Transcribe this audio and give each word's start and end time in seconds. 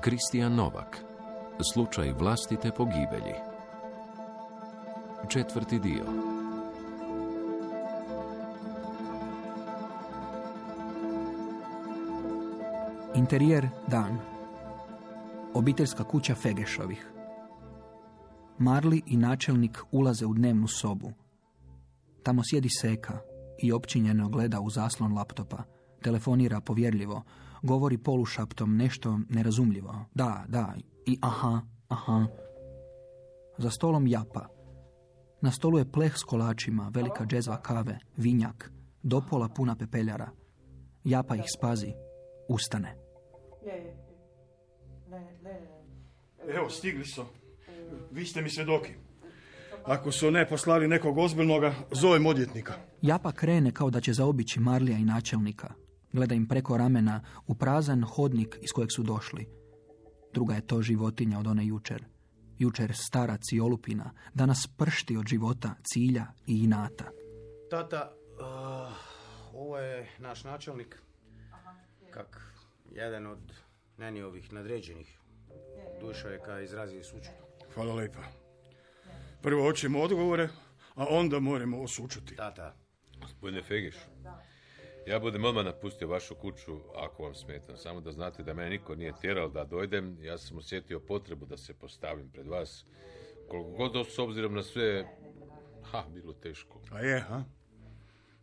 Kristijan 0.00 0.54
Novak. 0.54 1.04
Slučaj 1.72 2.12
vlastite 2.12 2.70
pogibelji. 2.76 3.34
Četvrti 5.28 5.78
dio. 5.78 6.04
Interijer 13.14 13.68
dan. 13.88 14.18
Obiteljska 15.54 16.04
kuća 16.04 16.34
Fegešovih. 16.34 17.12
Marli 18.58 19.02
i 19.06 19.16
načelnik 19.16 19.78
ulaze 19.90 20.26
u 20.26 20.34
dnevnu 20.34 20.68
sobu. 20.68 21.12
Tamo 22.22 22.42
sjedi 22.44 22.68
seka 22.68 23.18
i 23.62 23.72
općinjeno 23.72 24.28
gleda 24.28 24.60
u 24.60 24.70
zaslon 24.70 25.12
laptopa. 25.12 25.62
Telefonira 26.02 26.60
povjerljivo. 26.60 27.22
Govori 27.62 27.98
polušaptom 27.98 28.76
nešto 28.76 29.18
nerazumljivo. 29.28 30.04
Da, 30.14 30.44
da, 30.48 30.74
i 31.06 31.18
aha, 31.20 31.60
aha. 31.88 32.26
Za 33.58 33.70
stolom 33.70 34.06
japa. 34.06 34.48
Na 35.40 35.50
stolu 35.50 35.78
je 35.78 35.92
pleh 35.92 36.12
s 36.16 36.22
kolačima, 36.22 36.90
velika 36.94 37.26
džezva 37.26 37.60
kave, 37.62 37.98
vinjak, 38.16 38.72
dopola 39.02 39.48
puna 39.48 39.76
pepeljara. 39.76 40.30
Japa 41.04 41.36
ih 41.36 41.44
spazi. 41.56 41.92
Ustane. 42.48 42.96
Evo, 46.56 46.70
stigli 46.70 47.04
su. 47.04 47.24
Vi 48.10 48.24
ste 48.24 48.42
mi 48.42 48.50
svjedoki. 48.50 48.92
Ako 49.84 50.12
su 50.12 50.30
ne 50.30 50.48
poslali 50.48 50.88
nekog 50.88 51.18
ozbiljnoga, 51.18 51.74
zovem 51.92 52.26
odjetnika. 52.26 52.74
Japa 53.02 53.32
krene 53.32 53.72
kao 53.72 53.90
da 53.90 54.00
će 54.00 54.12
zaobići 54.12 54.60
Marlija 54.60 54.98
i 54.98 55.04
načelnika. 55.04 55.74
Gleda 56.12 56.34
im 56.34 56.48
preko 56.48 56.76
ramena 56.76 57.22
u 57.46 57.54
prazan 57.54 58.02
hodnik 58.02 58.58
iz 58.62 58.70
kojeg 58.74 58.90
su 58.96 59.02
došli. 59.02 59.46
Druga 60.32 60.54
je 60.54 60.66
to 60.66 60.82
životinja 60.82 61.38
od 61.38 61.46
one 61.46 61.66
jučer. 61.66 62.04
Jučer 62.58 62.92
starac 62.94 63.52
i 63.52 63.60
olupina, 63.60 64.10
danas 64.34 64.66
pršti 64.76 65.16
od 65.16 65.26
života, 65.26 65.74
cilja 65.84 66.26
i 66.46 66.64
inata. 66.64 67.10
Tata, 67.70 68.12
uh, 68.12 68.94
ovo 69.54 69.78
je 69.78 70.08
naš 70.18 70.44
načelnik. 70.44 71.02
Kak 72.10 72.54
jedan 72.90 73.26
od 73.26 73.52
meni 73.96 74.22
ovih 74.22 74.52
nadređenih. 74.52 75.18
Došao 76.00 76.30
je 76.30 76.42
ka 76.42 76.60
izrazi 76.60 77.02
sučut. 77.02 77.32
Hvala 77.74 77.94
lepa. 77.94 78.22
Prvo 79.42 79.62
hoćemo 79.62 80.00
odgovore, 80.00 80.48
a 80.94 81.06
onda 81.10 81.40
moramo 81.40 81.82
osučiti. 81.82 82.36
Tata, 82.36 82.74
Gospodine 83.20 83.62
Fegiš, 83.62 83.94
ja 85.10 85.18
budem 85.18 85.44
odmah 85.44 85.64
napustio 85.64 86.08
vašu 86.08 86.34
kuću 86.34 86.80
ako 86.96 87.22
vam 87.22 87.34
smetam. 87.34 87.76
Samo 87.76 88.00
da 88.00 88.12
znate 88.12 88.42
da 88.42 88.54
mene 88.54 88.70
niko 88.70 88.94
nije 88.94 89.12
tjerao 89.20 89.48
da 89.48 89.64
dojdem. 89.64 90.18
Ja 90.20 90.38
sam 90.38 90.58
osjetio 90.58 91.00
potrebu 91.00 91.46
da 91.46 91.56
se 91.56 91.74
postavim 91.74 92.30
pred 92.30 92.46
vas. 92.46 92.86
Koliko 93.48 93.70
god 93.70 94.06
s 94.06 94.18
obzirom 94.18 94.54
na 94.54 94.62
sve, 94.62 95.04
ha, 95.82 96.04
bilo 96.14 96.32
teško. 96.32 96.80
A 96.92 97.00
je, 97.00 97.20
ha? 97.20 97.44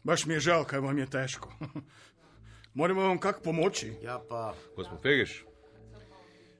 Baš 0.04 0.26
mi 0.26 0.34
je 0.34 0.40
žal 0.40 0.64
kad 0.64 0.84
vam 0.84 0.98
je 0.98 1.10
teško. 1.10 1.54
Moramo 2.74 3.02
vam 3.02 3.20
kak 3.20 3.44
pomoći. 3.44 3.94
ja 4.04 4.22
pa... 4.30 4.56
Gospodin 4.76 5.02
Fegiš, 5.02 5.46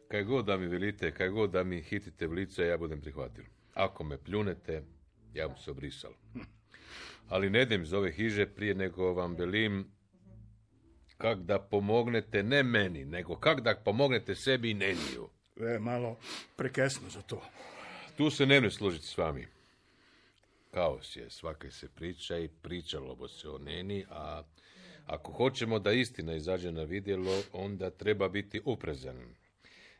kaj 0.08 0.24
god 0.24 0.46
da 0.46 0.58
mi 0.58 0.68
velite, 0.68 1.12
kaj 1.12 1.30
god 1.30 1.52
da 1.52 1.64
mi 1.64 1.82
hitite 1.82 2.28
v 2.28 2.32
lice, 2.32 2.64
ja 2.64 2.78
budem 2.78 3.02
prihvatil. 3.02 3.44
Ako 3.74 4.04
me 4.04 4.18
pljunete, 4.18 4.84
ja 5.34 5.46
vam 5.46 5.58
se 5.58 5.72
obrisal. 5.72 6.12
Ali 7.30 7.50
ne 7.50 7.62
idem 7.62 7.82
iz 7.82 7.94
ove 7.94 8.12
hiže 8.12 8.46
prije 8.46 8.76
nego 8.76 9.14
vam 9.14 9.36
velim 9.36 9.97
kak 11.18 11.40
da 11.40 11.60
pomognete 11.60 12.44
ne 12.44 12.64
meni, 12.64 13.06
nego 13.06 13.36
kak 13.36 13.62
da 13.62 13.76
pomognete 13.86 14.36
sebi 14.36 14.72
i 14.72 14.74
Neniju. 14.74 15.30
E, 15.60 15.80
malo 15.80 16.18
prekesno 16.56 17.10
za 17.10 17.22
to. 17.22 17.42
Tu 18.18 18.30
se 18.30 18.46
ne 18.46 18.72
služiti 18.72 19.06
s 19.06 19.18
vami. 19.18 19.48
Kaos 20.74 21.16
je, 21.16 21.30
svake 21.30 21.72
se 21.72 21.90
priča 21.90 22.38
i 22.38 22.48
pričalo 22.48 23.16
bo 23.16 23.28
se 23.28 23.50
o 23.50 23.58
Neni, 23.58 24.06
a 24.10 24.44
ako 25.06 25.32
hoćemo 25.32 25.80
da 25.80 25.92
istina 25.92 26.36
izađe 26.36 26.72
na 26.72 26.84
vidjelo, 26.84 27.44
onda 27.54 27.90
treba 27.90 28.30
biti 28.30 28.62
uprezan. 28.66 29.36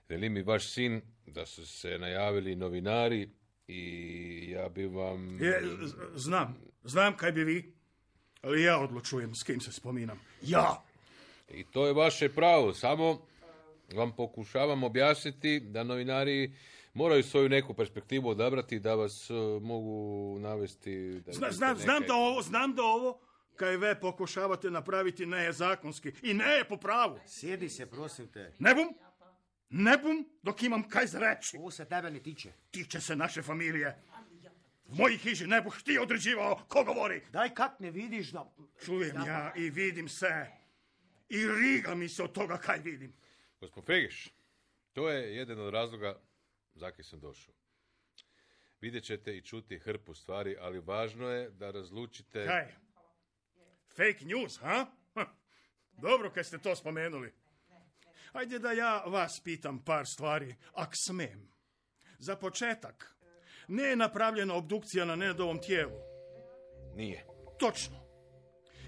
Veli 0.10 0.30
mi 0.30 0.42
vaš 0.42 0.74
sin 0.74 1.02
da 1.26 1.46
su 1.46 1.68
se 1.68 1.98
najavili 2.00 2.56
novinari 2.56 3.30
i 3.68 4.50
ja 4.50 4.70
bi 4.70 4.86
vam... 4.86 5.44
Je, 5.44 5.62
znam, 6.16 6.58
znam 6.84 7.18
kaj 7.18 7.32
bi 7.32 7.44
vi, 7.44 7.74
ali 8.42 8.64
ja 8.64 8.80
odlučujem 8.80 9.36
s 9.36 9.44
kim 9.44 9.62
se 9.62 9.72
spominam. 9.72 10.20
Ja! 10.42 10.87
I 11.50 11.64
to 11.64 11.88
je 11.88 11.94
vaše 11.94 12.30
pravo, 12.30 12.74
samo 12.74 13.22
vam 13.94 14.12
pokušavam 14.16 14.84
objasniti 14.84 15.60
da 15.60 15.84
novinari 15.84 16.52
moraju 16.94 17.24
svoju 17.24 17.50
neku 17.50 17.74
perspektivu 17.74 18.30
odabrati 18.30 18.80
da 18.80 18.96
vas 18.96 19.30
eh, 19.30 19.34
mogu 19.62 20.38
navesti... 20.40 21.22
Da 21.26 21.32
Zna, 21.32 21.52
znam, 21.52 21.78
znam 21.78 21.96
neke- 22.02 22.08
da 22.08 22.16
ovo, 22.16 22.42
znam 22.42 22.76
da 22.76 22.84
ovo, 22.84 23.20
kaj 23.56 23.78
ve 23.78 24.00
pokušavate 24.00 24.72
napraviti 24.72 25.26
ne 25.26 25.44
je 25.44 25.54
zakonski 25.54 26.12
i 26.22 26.34
ne 26.34 26.52
je 26.54 26.64
po 26.64 26.78
pravu. 26.78 27.20
Sjedi 27.26 27.70
se, 27.70 27.86
prosim 27.86 28.28
te. 28.28 28.54
Ne 28.60 28.76
bum, 28.76 28.98
ne 29.70 29.98
bum 29.98 30.30
dok 30.44 30.64
imam 30.64 30.90
kaj 30.90 31.08
za 31.08 31.20
reći. 31.20 31.58
Ovo 31.58 31.72
se 31.72 31.86
tebe 31.86 32.12
ne 32.12 32.20
tiče. 32.20 32.52
Tiče 32.72 33.02
se 33.02 33.16
naše 33.16 33.42
familije. 33.42 33.98
U 34.88 34.96
mojih 34.96 35.20
hiži 35.22 35.48
ne 35.48 35.62
buš 35.62 35.84
ti 35.84 36.00
određivao 36.00 36.60
ko 36.68 36.84
govori. 36.84 37.22
Daj 37.32 37.50
kak 37.54 37.80
ne 37.80 37.92
vidiš 37.92 38.32
da... 38.32 38.54
Čujem 38.86 39.16
ja 39.28 39.54
i 39.56 39.70
vidim 39.70 40.10
se. 40.10 40.46
I 41.30 41.48
riga 41.48 41.96
mi 41.96 42.10
se 42.10 42.24
od 42.24 42.32
toga 42.32 42.58
kaj 42.58 42.80
vidim. 42.80 43.14
Gospod 43.60 43.86
Fegiš, 43.86 44.34
to 44.94 45.10
je 45.10 45.36
jedan 45.36 45.60
od 45.60 45.74
razloga 45.74 46.20
zakaj 46.76 47.04
sam 47.04 47.20
došao. 47.20 47.54
Vidjet 48.82 49.04
ćete 49.04 49.38
i 49.38 49.42
čuti 49.42 49.80
hrpu 49.80 50.14
stvari, 50.14 50.56
ali 50.60 50.80
važno 50.80 51.30
je 51.30 51.50
da 51.50 51.72
razlučite... 51.72 52.46
Kaj? 52.46 52.76
Fake 53.90 54.26
news, 54.26 54.60
ha? 54.60 54.86
Ha. 55.16 55.26
Dobro 55.92 56.32
kad 56.32 56.46
ste 56.46 56.58
to 56.58 56.76
spomenuli. 56.76 57.34
Ajde 58.32 58.60
da 58.60 58.72
ja 58.72 59.04
vas 59.06 59.42
pitam 59.44 59.84
par 59.84 60.06
stvari, 60.06 60.56
ak 60.74 60.90
smem. 60.96 61.52
Za 62.20 62.36
početak, 62.36 63.16
ne 63.68 63.84
je 63.84 63.96
napravljena 63.96 64.54
obdukcija 64.54 65.06
na 65.06 65.16
nedovom 65.16 65.62
tijelu. 65.62 66.00
Nije. 66.96 67.26
Točno. 67.60 68.08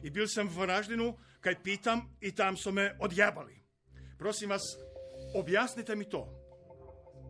I 0.03 0.09
bil 0.09 0.27
sam 0.27 0.47
v 0.47 0.57
Varaždinu, 0.57 1.17
kaj 1.41 1.63
pitam 1.63 2.17
i 2.21 2.35
tam 2.35 2.57
su 2.57 2.71
me 2.71 2.97
odjebali. 2.99 3.59
Prosim 4.17 4.49
vas, 4.49 4.61
objasnite 5.35 5.95
mi 5.95 6.09
to. 6.09 6.27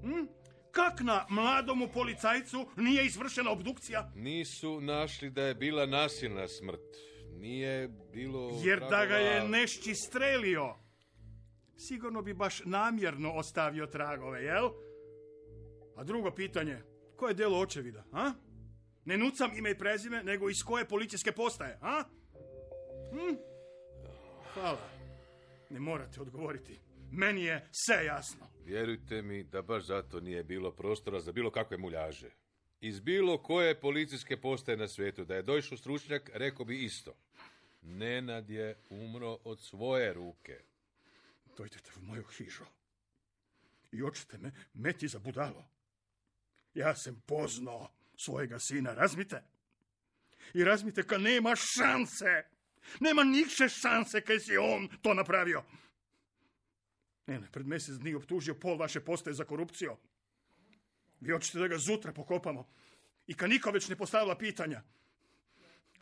Hm? 0.02 0.26
Kak 0.72 1.02
na 1.02 1.26
mladomu 1.30 1.88
policajcu 1.94 2.66
nije 2.78 3.06
izvršena 3.06 3.52
obdukcija? 3.52 4.12
Nisu 4.16 4.82
našli 4.82 5.30
da 5.30 5.42
je 5.42 5.56
bila 5.56 5.86
nasilna 5.86 6.48
smrt. 6.48 6.98
Nije 7.38 7.88
bilo... 8.14 8.62
Jer 8.64 8.80
da 8.80 9.06
ga 9.06 9.16
je 9.16 9.48
nešći 9.48 9.96
strelio. 9.96 10.76
Sigurno 11.78 12.22
bi 12.22 12.34
baš 12.34 12.62
namjerno 12.66 13.32
ostavio 13.32 13.86
tragove, 13.86 14.44
jel? 14.44 14.70
A 15.96 16.04
drugo 16.04 16.32
pitanje, 16.32 16.82
koje 17.16 17.32
je 17.32 17.36
delo 17.36 17.60
očevida, 17.60 18.04
a? 18.12 18.32
Ne 19.06 19.18
nucam 19.18 19.52
ime 19.58 19.72
i 19.72 19.78
prezime, 19.78 20.24
nego 20.24 20.50
iz 20.50 20.64
koje 20.66 20.88
policijske 20.88 21.32
postaje, 21.32 21.78
a? 21.82 22.04
Hm? 23.12 23.49
Hvala. 24.54 24.90
Ne 25.70 25.80
morate 25.80 26.22
odgovoriti. 26.22 26.80
Meni 27.12 27.44
je 27.44 27.68
sve 27.72 28.06
jasno. 28.06 28.48
Vjerujte 28.66 29.22
mi 29.22 29.44
da 29.44 29.62
baš 29.62 29.86
zato 29.86 30.20
nije 30.20 30.44
bilo 30.44 30.72
prostora 30.72 31.20
za 31.20 31.32
bilo 31.32 31.52
kakve 31.52 31.78
muljaže. 31.78 32.30
Iz 32.82 33.00
bilo 33.00 33.44
koje 33.44 33.80
policijske 33.80 34.42
postaje 34.42 34.78
na 34.78 34.88
svijetu, 34.88 35.26
da 35.26 35.36
je 35.36 35.42
došao 35.42 35.78
stručnjak, 35.78 36.30
rekao 36.34 36.66
bi 36.66 36.84
isto. 36.84 37.14
Nenad 37.82 38.50
je 38.50 38.78
umro 38.90 39.38
od 39.44 39.62
svoje 39.62 40.14
ruke. 40.14 40.60
Dojdete 41.58 41.92
u 41.98 42.02
moju 42.02 42.24
hižu. 42.24 42.64
I 43.92 44.00
hoćete 44.00 44.38
me 44.38 44.52
meti 44.74 45.08
za 45.08 45.20
budalo. 45.20 45.66
Ja 46.74 46.96
sam 46.96 47.24
poznao 47.26 47.90
svojega 48.16 48.60
sina, 48.60 48.94
razmite? 48.94 49.44
I 50.54 50.64
razmite 50.64 51.04
ka 51.04 51.18
nema 51.18 51.56
šanse. 51.56 52.44
Nema 53.00 53.24
nikše 53.24 53.70
šanse 53.70 54.22
kaj 54.22 54.40
si 54.40 54.58
on 54.58 54.90
to 55.02 55.14
napravio. 55.14 55.64
Ne, 57.28 57.40
ne, 57.40 57.48
pred 57.52 57.68
mjesec 57.68 57.96
dni 57.96 58.16
optužio 58.16 58.56
pol 58.56 58.78
vaše 58.78 59.00
postaje 59.00 59.34
za 59.34 59.44
korupciju. 59.44 59.98
Vi 61.20 61.32
hoćete 61.32 61.60
da 61.60 61.68
ga 61.68 61.78
zutra 61.78 62.14
pokopamo. 62.14 62.68
I 63.28 63.34
ka 63.34 63.48
niko 63.48 63.72
već 63.72 63.90
ne 63.90 63.96
postavila 63.96 64.38
pitanja. 64.38 64.82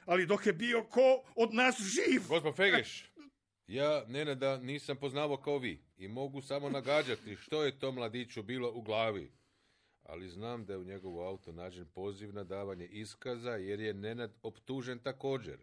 Ali 0.06 0.26
dok 0.26 0.46
je 0.46 0.54
bio 0.54 0.84
ko 0.84 1.24
od 1.36 1.54
nas 1.54 1.82
živ. 1.82 2.28
Gospod 2.28 2.56
Fegiš, 2.56 3.12
ja 3.68 4.06
Nenada 4.08 4.58
nisam 4.58 4.98
poznavao 4.98 5.38
kao 5.38 5.58
vi 5.58 5.84
i 5.98 6.08
mogu 6.08 6.42
samo 6.42 6.70
nagađati 6.70 7.36
što 7.36 7.64
je 7.64 7.80
to 7.80 7.92
mladiću 7.92 8.44
bilo 8.44 8.72
u 8.72 8.82
glavi. 8.82 9.32
Ali 10.04 10.30
znam 10.30 10.66
da 10.66 10.74
je 10.74 10.80
u 10.80 10.84
njegovu 10.84 11.20
auto 11.20 11.52
nađen 11.52 11.86
poziv 11.86 12.34
na 12.34 12.44
davanje 12.44 12.86
iskaza 12.86 13.52
jer 13.52 13.80
je 13.80 13.94
Nenad 13.94 14.34
optužen 14.42 15.00
također. 15.00 15.60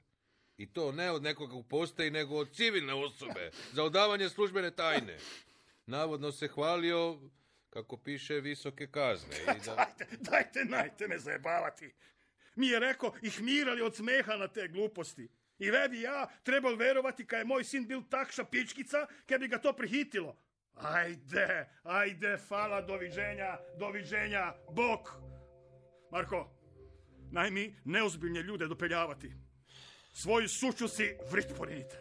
I 0.59 0.67
to 0.73 0.93
ne 0.93 1.11
od 1.11 1.23
nekoga 1.23 1.55
u 1.55 1.63
postaji, 1.63 2.11
nego 2.11 2.37
od 2.37 2.53
civilne 2.53 2.95
osobe 2.95 3.51
za 3.73 3.85
odavanje 3.85 4.29
službene 4.29 4.71
tajne. 4.71 5.19
navodno 5.87 6.33
se 6.33 6.49
hvalio 6.49 7.19
kako 7.71 7.97
piše 7.97 8.35
visoke 8.35 8.87
kazne. 8.87 9.37
I 9.37 9.61
da... 9.67 9.75
Dajte, 9.75 10.07
dajte, 10.21 10.65
najte 10.65 11.09
me 11.09 11.19
zajebavati. 11.19 11.95
Mi 12.57 12.69
je 12.69 12.81
rekao 12.81 13.13
i 13.23 13.31
hmirali 13.31 13.83
od 13.83 13.97
smeha 13.97 14.37
na 14.37 14.49
te 14.49 14.69
gluposti. 14.69 15.29
I 15.59 15.71
vebi 15.71 16.01
ja 16.01 16.31
trebal 16.43 16.77
verovati 16.77 17.27
ka 17.27 17.37
je 17.37 17.45
moj 17.45 17.65
sin 17.65 17.87
bil 17.87 18.03
takša 18.11 18.45
pičkica, 18.45 19.07
kad 19.27 19.41
bi 19.41 19.49
ga 19.49 19.59
to 19.59 19.73
prihitilo. 19.73 20.37
Ajde, 20.75 21.71
ajde, 21.83 22.37
fala, 22.49 22.81
doviđenja, 22.81 23.59
doviđenja, 23.79 24.55
bok. 24.71 25.09
Marko, 26.11 26.51
naj 27.31 27.51
mi 27.51 27.77
neozbiljne 27.85 28.43
ljude 28.43 28.67
dopeljavati. 28.67 29.44
Svoju 30.15 30.49
suču 30.49 30.89
si 30.89 31.03
vrit 31.31 31.47
porinite. 31.59 31.97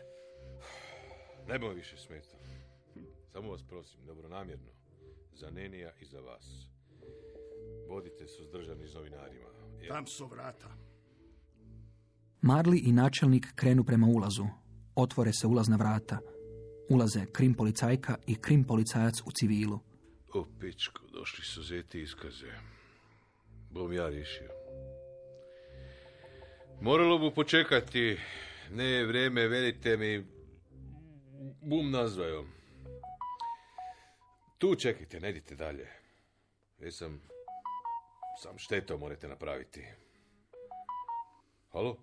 Nemoj 1.48 1.74
više 1.74 1.98
smeta. 1.98 2.38
Samo 3.32 3.52
vas 3.52 3.64
prosim, 3.64 4.06
dobronamjerno. 4.06 4.70
Za 5.34 5.50
Nenija 5.50 5.92
i 6.02 6.06
za 6.06 6.20
vas. 6.20 6.68
Bodite 7.90 8.28
suzdržani 8.28 8.88
s 8.88 8.94
novinarima. 8.94 9.48
jer- 9.80 9.88
Tam 9.88 10.08
su 10.08 10.26
vrata. 10.28 10.68
Marli 12.42 12.78
i 12.80 12.92
načelnik 12.92 13.48
krenu 13.56 13.84
prema 13.84 14.08
ulazu. 14.08 14.46
Otvore 14.96 15.34
se 15.34 15.48
ulazna 15.48 15.76
vrata. 15.76 16.20
Ulaze 16.90 17.26
krim 17.26 17.54
policajka 17.54 18.18
i 18.28 18.36
krim 18.36 18.64
policajac 18.64 19.22
u 19.22 19.32
civilu. 19.32 19.80
O, 20.34 20.46
pičko, 20.60 21.02
došli 21.08 21.46
su 21.46 21.64
zeti 21.64 22.02
iskaze. 22.02 22.52
Bom 23.72 23.94
ja 23.94 24.10
riješio. 24.10 24.50
Moralo 26.82 27.18
bu 27.18 27.32
počekati. 27.34 28.18
Ne 28.72 28.84
je 28.84 29.06
vrijeme, 29.06 29.48
velite 29.48 29.98
mi. 29.98 30.26
Bum 31.62 31.92
nazvaju. 31.92 32.46
Tu 34.58 34.76
čekajte, 34.76 35.20
ne 35.20 35.30
idite 35.30 35.56
dalje. 35.56 35.88
Već 36.80 36.96
sam... 36.96 37.22
Šteto 38.58 38.98
morate 38.98 39.28
napraviti. 39.28 39.86
Halo? 41.72 41.98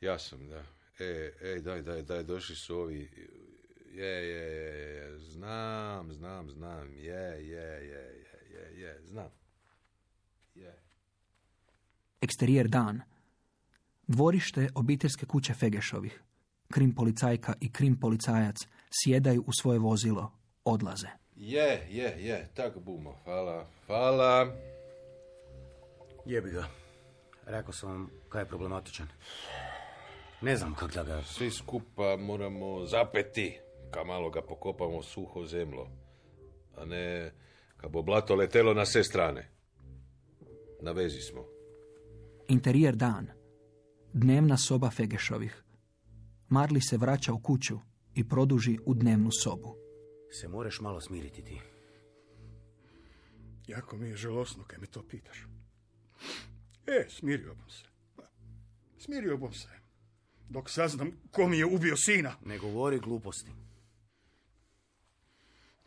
Ja 0.00 0.18
sam, 0.18 0.48
da. 0.48 0.64
E, 0.98 1.32
ej, 1.40 1.60
daj, 1.60 1.82
daj, 1.82 2.02
daj, 2.02 2.22
došli 2.22 2.56
su 2.56 2.78
ovi... 2.78 3.10
Je, 3.92 4.06
je, 4.06 4.52
je, 4.52 4.94
je, 4.94 5.18
znam, 5.18 6.12
znam, 6.12 6.50
znam, 6.50 6.94
je, 6.94 7.48
je, 7.48 7.86
je, 7.86 7.86
je, 7.86 8.24
je, 8.50 8.80
je, 8.80 9.00
znam. 9.02 9.30
Je. 10.54 10.87
Eksterijer 12.20 12.68
dan. 12.68 13.00
Dvorište 14.06 14.68
obiteljske 14.74 15.26
kuće 15.26 15.54
Fegešovih. 15.54 16.22
Krim 16.70 16.94
policajka 16.94 17.54
i 17.60 17.72
krim 17.72 18.00
policajac 18.00 18.56
sjedaju 18.90 19.44
u 19.46 19.52
svoje 19.52 19.78
vozilo. 19.78 20.32
Odlaze. 20.64 21.08
Je, 21.36 21.86
je, 21.90 22.14
je, 22.18 22.48
tak 22.54 22.78
bumo, 22.78 23.14
hvala, 23.24 23.66
hvala. 23.86 24.56
Jebi 26.26 26.50
ga. 26.50 26.64
Rekao 27.46 27.72
sam 27.72 27.90
vam 27.90 28.10
kaj 28.28 28.42
je 28.42 28.46
problematičan. 28.46 29.08
Ne 30.40 30.56
znam 30.56 30.74
kak 30.74 30.94
da 30.94 31.02
ga... 31.02 31.22
Svi 31.22 31.50
skupa 31.50 32.16
moramo 32.16 32.86
zapeti, 32.86 33.58
ka 33.90 34.04
malo 34.04 34.30
ga 34.30 34.42
pokopamo 34.42 35.02
suho 35.02 35.46
zemlo, 35.46 35.88
a 36.76 36.84
ne 36.84 37.32
ka 37.76 37.88
bo 37.88 38.02
blato 38.02 38.34
letelo 38.34 38.74
na 38.74 38.86
sve 38.86 39.04
strane. 39.04 39.48
Na 40.80 40.92
vezi 40.92 41.20
smo. 41.20 41.57
Interijer 42.48 42.96
dan. 42.96 43.28
Dnevna 44.12 44.56
soba 44.56 44.90
Fegešovih. 44.90 45.62
Marli 46.48 46.80
se 46.80 46.96
vraća 46.96 47.32
u 47.32 47.40
kuću 47.40 47.78
i 48.14 48.28
produži 48.28 48.78
u 48.86 48.94
dnevnu 48.94 49.30
sobu. 49.42 49.76
Se 50.30 50.48
moreš 50.48 50.80
malo 50.80 51.00
smiriti 51.00 51.44
ti. 51.44 51.60
Jako 53.66 53.96
mi 53.96 54.08
je 54.08 54.16
žalosno 54.16 54.64
kad 54.64 54.80
me 54.80 54.86
to 54.86 55.02
pitaš. 55.02 55.46
E, 56.86 57.06
smirio 57.08 57.54
bom 57.54 57.70
se. 57.70 57.84
Smirio 58.98 59.36
bom 59.36 59.52
se. 59.52 59.68
Dok 60.48 60.70
saznam 60.70 61.12
ko 61.30 61.48
mi 61.48 61.58
je 61.58 61.66
ubio 61.66 61.96
sina. 61.96 62.36
Ne 62.44 62.58
govori 62.58 62.98
gluposti. 62.98 63.50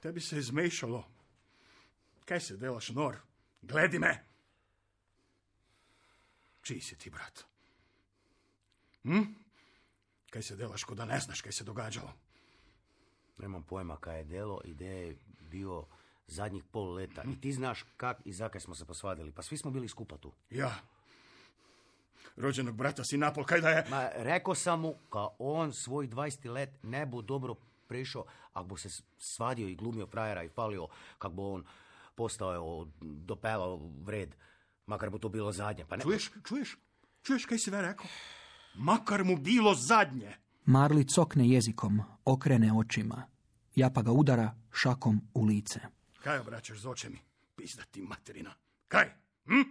Tebi 0.02 0.20
se 0.20 0.38
izmešalo. 0.38 1.08
Kaj 2.26 2.40
se 2.40 2.58
delaš, 2.58 2.90
Nor? 2.90 3.18
Gledi 3.62 4.00
me. 4.00 4.31
Čiji 6.62 6.82
si 6.82 6.98
ti, 6.98 7.10
brat? 7.10 7.44
Hm? 9.04 9.24
Kaj 10.30 10.42
se 10.42 10.56
delaš 10.56 10.84
ko 10.84 10.96
da 10.96 11.06
ne 11.06 11.20
znaš 11.20 11.42
kaj 11.42 11.52
se 11.52 11.64
događalo? 11.64 12.14
Nemam 13.38 13.64
pojma 13.64 13.98
kaj 13.98 14.18
je 14.18 14.24
delo 14.24 14.62
i 14.66 14.74
gdje 14.74 14.88
je 14.88 15.18
bio 15.40 15.86
zadnjih 16.28 16.64
pol 16.64 16.94
leta. 16.94 17.24
I 17.24 17.42
ti 17.42 17.54
znaš 17.54 17.86
kak 17.98 18.18
i 18.26 18.34
zakaj 18.34 18.62
smo 18.62 18.76
se 18.76 18.86
posvadili. 18.86 19.32
Pa 19.32 19.42
svi 19.42 19.58
smo 19.58 19.72
bili 19.72 19.88
skupa 19.88 20.18
tu. 20.18 20.34
Ja. 20.50 20.76
Rođenog 22.36 22.76
brata 22.76 23.04
si 23.04 23.18
napol, 23.18 23.44
kaj 23.44 23.62
da 23.62 23.70
je... 23.70 23.86
Ma, 23.90 24.10
rekao 24.16 24.56
sam 24.56 24.82
mu, 24.82 24.96
ka 25.10 25.28
on 25.40 25.74
svoj 25.74 26.08
20 26.08 26.50
let 26.50 26.70
ne 26.84 27.06
bu 27.06 27.22
dobro 27.22 27.56
prišao, 27.88 28.26
ako 28.54 28.68
bu 28.68 28.78
se 28.78 29.04
svadio 29.18 29.68
i 29.68 29.76
glumio 29.76 30.08
frajera 30.08 30.44
i 30.44 30.50
falio, 30.50 30.88
kak 31.18 31.32
bu 31.32 31.54
on 31.54 31.66
postao 32.16 32.88
dopelao 33.02 33.80
vred, 34.04 34.36
makar 34.86 35.12
mu 35.12 35.20
to 35.20 35.30
bilo 35.30 35.52
zadnje. 35.52 35.86
Pa 35.86 35.96
ne, 35.96 36.04
Čuješ, 36.04 36.32
čuješ? 36.48 36.78
Čuješ 37.24 37.46
kaj 37.46 37.58
si 37.58 37.72
ve 37.72 37.82
rekao? 37.82 38.08
Makar 38.76 39.24
mu 39.24 39.38
bilo 39.38 39.76
zadnje. 39.76 40.38
Marli 40.66 41.08
cokne 41.08 41.50
jezikom, 41.50 42.02
okrene 42.26 42.74
očima. 42.74 43.24
Japa 43.76 44.02
ga 44.02 44.12
udara 44.12 44.56
šakom 44.72 45.22
u 45.34 45.44
lice. 45.46 45.80
Kaj 46.24 46.40
obraćaš 46.40 46.80
z 46.80 46.88
očemi? 46.88 47.20
Pizda 47.56 47.84
ti 47.92 48.02
materina. 48.02 48.54
Kaj? 48.88 49.10
Hm? 49.46 49.62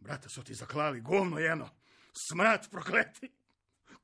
Brata 0.00 0.28
su 0.28 0.42
ti 0.42 0.54
zaklali 0.54 1.00
govno 1.00 1.38
jeno. 1.38 1.68
Smrat 2.12 2.70
prokleti. 2.70 3.32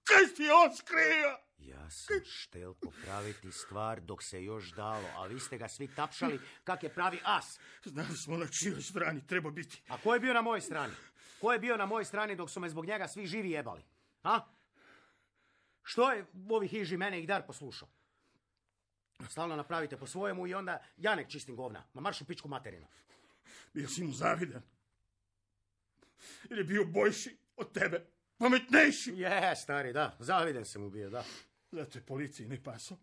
Kaj 0.04 0.34
ti 0.36 0.48
on 0.64 0.76
skrio? 0.76 1.49
Ja 1.60 1.90
sam 1.90 2.16
štel 2.24 2.74
popraviti 2.74 3.52
stvar 3.52 4.00
dok 4.00 4.22
se 4.22 4.44
još 4.44 4.72
dalo, 4.72 5.08
a 5.16 5.26
vi 5.26 5.40
ste 5.40 5.58
ga 5.58 5.68
svi 5.68 5.94
tapšali 5.94 6.40
kak 6.64 6.82
je 6.82 6.94
pravi 6.94 7.20
as. 7.24 7.58
Znali 7.84 8.16
smo 8.16 8.36
na 8.36 8.46
čijoj 8.46 8.82
strani 8.82 9.26
treba 9.26 9.50
biti. 9.50 9.82
A 9.88 9.98
ko 9.98 10.14
je 10.14 10.20
bio 10.20 10.34
na 10.34 10.42
mojoj 10.42 10.60
strani? 10.60 10.94
Ko 11.40 11.52
je 11.52 11.58
bio 11.58 11.76
na 11.76 11.86
mojoj 11.86 12.04
strani 12.04 12.36
dok 12.36 12.50
su 12.50 12.60
me 12.60 12.68
zbog 12.68 12.86
njega 12.86 13.08
svi 13.08 13.26
živi 13.26 13.50
jebali? 13.50 13.82
A? 14.22 14.40
Što 15.82 16.12
je 16.12 16.26
u 16.48 16.54
ovih 16.54 16.70
hiži 16.70 16.96
mene 16.96 17.22
i 17.22 17.26
dar 17.26 17.46
poslušao? 17.46 17.88
Stalno 19.28 19.56
napravite 19.56 19.96
po 19.96 20.06
svojemu 20.06 20.46
i 20.46 20.54
onda 20.54 20.82
ja 20.96 21.14
nek 21.14 21.28
čistim 21.28 21.56
govna. 21.56 21.84
Ma 21.94 22.00
marš 22.00 22.20
u 22.20 22.24
pičku 22.24 22.48
materinu. 22.48 22.86
Bio 23.74 23.88
si 23.88 24.04
mu 24.04 24.12
zaviden. 24.12 24.62
Jer 26.50 26.58
je 26.58 26.64
bio 26.64 26.84
bojši 26.84 27.36
od 27.56 27.72
tebe. 27.72 28.06
Pametnejši. 28.38 29.12
Je, 29.16 29.56
stari, 29.56 29.92
da. 29.92 30.16
Zaviden 30.18 30.64
sam 30.64 30.82
mu 30.82 30.90
bio, 30.90 31.10
da. 31.10 31.24
Zato 31.72 31.98
je 31.98 32.06
policiji 32.06 32.48
ne 32.48 32.62
paso. 32.62 32.96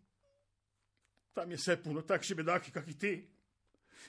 Tam 1.33 1.51
je 1.51 1.57
sve 1.57 1.83
puno 1.83 2.01
tak 2.01 2.23
šibedaki 2.23 2.71
kak 2.71 2.87
i 2.87 2.97
ti. 2.97 3.29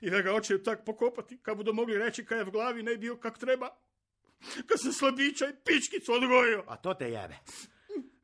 I 0.00 0.10
da 0.10 0.22
ga 0.22 0.34
očeju 0.34 0.62
tak 0.62 0.84
pokopati, 0.84 1.38
kad 1.42 1.56
budu 1.56 1.72
mogli 1.72 1.98
reći 1.98 2.24
kaj 2.24 2.38
je 2.38 2.44
v 2.44 2.50
glavi 2.50 2.82
ne 2.82 2.96
bio 2.96 3.16
kak 3.16 3.38
treba. 3.38 3.76
Kad 4.66 4.80
sam 4.80 4.92
slabića 4.92 5.46
i 5.46 5.56
pičkicu 5.64 6.12
odgojio. 6.12 6.64
A 6.66 6.76
to 6.76 6.94
te 6.94 7.10
jebe. 7.10 7.36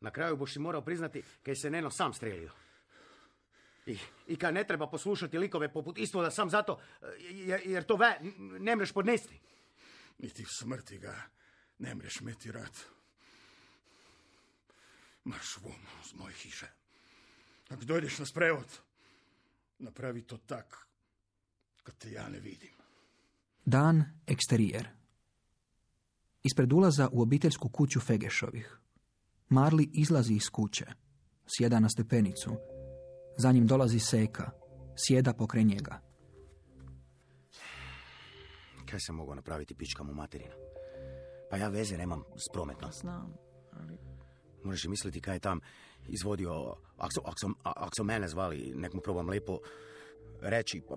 Na 0.00 0.10
kraju 0.10 0.36
boš 0.36 0.52
si 0.52 0.58
morao 0.58 0.84
priznati 0.84 1.22
kaj 1.42 1.54
se 1.54 1.70
Neno 1.70 1.90
sam 1.90 2.14
strelio. 2.14 2.50
I, 3.86 3.98
I 4.26 4.36
kad 4.36 4.54
ne 4.54 4.64
treba 4.64 4.86
poslušati 4.86 5.38
likove 5.38 5.72
poput 5.72 5.98
istvoda 5.98 6.30
sam 6.30 6.50
zato, 6.50 6.80
e, 7.02 7.06
jer, 7.30 7.60
jer 7.64 7.84
to 7.84 7.96
ve, 7.96 8.18
ne 8.38 8.76
mreš 8.76 8.92
podnesti. 8.92 9.40
Niti 10.18 10.44
v 10.44 10.48
smrti 10.58 10.98
ga 10.98 11.14
ne 11.78 11.94
mreš 11.94 12.20
meti 12.20 12.52
rad. 12.52 12.93
Marš 15.24 15.58
von 15.62 15.80
z 16.04 16.14
moje 16.14 16.34
hiše. 16.34 16.66
Ako 17.68 17.84
dojdeš 17.84 18.18
na 18.18 18.26
sprevod, 18.26 18.80
napravi 19.78 20.22
to 20.22 20.36
tak, 20.36 20.88
kad 21.82 21.98
te 21.98 22.12
ja 22.12 22.28
ne 22.28 22.40
vidim. 22.40 22.72
Dan 23.64 24.04
eksterijer. 24.26 24.88
Ispred 26.42 26.72
ulaza 26.72 27.08
u 27.12 27.22
obiteljsku 27.22 27.68
kuću 27.68 28.00
Fegešovih. 28.00 28.78
Marli 29.48 29.90
izlazi 29.92 30.34
iz 30.34 30.50
kuće. 30.52 30.86
Sjeda 31.46 31.80
na 31.80 31.88
stepenicu. 31.88 32.56
Za 33.38 33.52
njim 33.52 33.66
dolazi 33.66 33.98
Seka. 33.98 34.50
Sjeda 34.96 35.32
pokraj 35.32 35.64
njega. 35.64 36.00
Kaj 38.90 39.00
sam 39.00 39.16
mogao 39.16 39.34
napraviti 39.34 39.74
pičkam 39.74 40.10
u 40.10 40.14
materinu? 40.14 40.54
Pa 41.50 41.56
ja 41.56 41.68
veze 41.68 41.96
nemam 41.96 42.22
s 42.36 42.52
prometnom. 42.52 42.92
Znam, 42.92 43.36
ali 43.72 43.98
Možeš 44.64 44.84
i 44.84 44.88
misliti 44.88 45.20
kaj 45.20 45.36
je 45.36 45.40
tam 45.40 45.60
izvodio, 46.08 46.76
ako 46.96 47.38
su, 47.40 47.54
ak 47.62 47.92
su 47.96 48.04
mene 48.04 48.28
zvali, 48.28 48.72
nek 48.76 48.92
mu 48.94 49.00
probam 49.00 49.28
lepo 49.28 49.58
reći, 50.40 50.82
pa, 50.88 50.96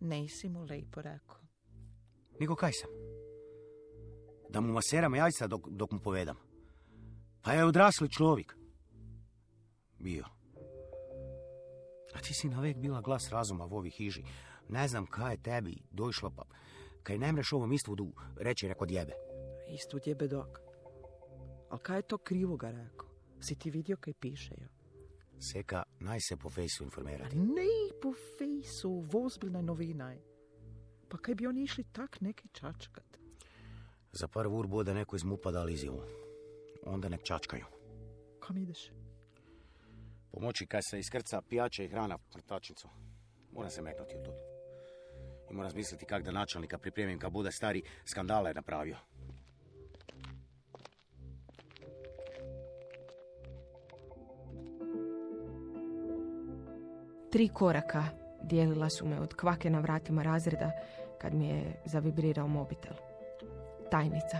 nisi 0.00 0.48
mu 0.48 0.64
lepo 0.64 1.02
rekao. 1.02 1.36
nego 2.40 2.54
kaj 2.54 2.72
sam? 2.72 2.90
Da 4.48 4.60
mu 4.60 4.72
maseram 4.72 5.14
jajca 5.14 5.46
dok, 5.46 5.68
dok 5.68 5.90
mu 5.90 6.00
povedam. 6.00 6.36
Pa 7.42 7.52
je 7.52 7.64
odrasli 7.64 8.10
čovjek. 8.10 8.56
Bio. 9.98 10.24
A 12.14 12.20
ti 12.20 12.34
si 12.34 12.48
navek 12.48 12.76
bila 12.76 13.00
glas 13.00 13.28
razuma 13.30 13.66
u 13.66 13.76
ovih 13.76 13.94
hiži. 13.94 14.22
Ne 14.68 14.88
znam 14.88 15.06
kaj 15.06 15.32
je 15.32 15.42
tebi 15.42 15.76
došlo, 15.90 16.30
pa 16.30 16.42
kaj 17.02 17.18
ne 17.18 17.32
mreš 17.32 17.52
ovom 17.52 17.72
istvudu 17.72 18.12
reći 18.36 18.68
reko 18.68 18.86
djebe. 18.86 19.29
Istvud 19.74 20.06
je 20.06 20.14
bedok. 20.14 20.60
Al 21.70 21.78
kaj 21.78 21.98
je 21.98 22.02
to 22.02 22.18
krivo 22.18 22.56
ga 22.56 22.70
rekao? 22.70 23.08
Si 23.40 23.54
ti 23.58 23.70
vidio 23.70 23.96
kaj 23.96 24.14
piše 24.14 24.54
jo? 24.60 24.68
Seka, 25.40 25.82
naj 26.00 26.20
se 26.20 26.36
po 26.36 26.50
fejsu 26.50 26.84
informirati. 26.84 27.36
Ali 27.36 27.46
ne 27.46 28.00
po 28.02 28.12
fejsu, 28.38 29.00
v 29.00 29.24
ozbiljnoj 29.24 29.62
novinaj. 29.62 30.18
Pa 31.08 31.18
kaj 31.18 31.34
bi 31.34 31.46
oni 31.46 31.62
išli 31.62 31.84
tak 31.92 32.20
neki 32.20 32.48
čačkat? 32.52 33.18
Za 34.12 34.28
par 34.28 34.46
ur 34.46 34.66
bude 34.66 34.94
neko 34.94 35.16
iz 35.16 35.24
MUPA 35.24 35.50
dali 35.50 35.72
izjavu. 35.72 36.02
Onda 36.86 37.08
nek 37.08 37.22
čačkaju. 37.22 37.64
Kam 38.40 38.58
ideš? 38.58 38.90
Pomoći 40.30 40.66
kaj 40.66 40.82
se 40.82 40.98
iskrca 40.98 41.42
pijača 41.42 41.82
i 41.82 41.88
hrana 41.88 42.18
vrtačnicu. 42.34 42.88
Moram 43.52 43.70
se 43.70 43.82
metnuti 43.82 44.16
u 44.16 44.24
tu. 44.24 44.30
I 45.50 45.54
moram 45.54 45.66
razmisliti 45.66 46.04
kak 46.04 46.22
da 46.22 46.32
načelnika 46.32 46.78
pripremim 46.78 47.18
kad 47.18 47.32
bude 47.32 47.52
stari 47.52 47.82
skandale 48.04 48.54
napravio. 48.54 48.96
Tri 57.30 57.48
koraka 57.48 58.04
dijelila 58.42 58.90
su 58.90 59.06
me 59.06 59.20
od 59.20 59.34
kvake 59.34 59.70
na 59.70 59.80
vratima 59.80 60.22
razreda 60.22 60.70
kad 61.18 61.34
mi 61.34 61.48
je 61.48 61.82
zavibrirao 61.84 62.48
mobitel. 62.48 62.94
Tajnica. 63.90 64.38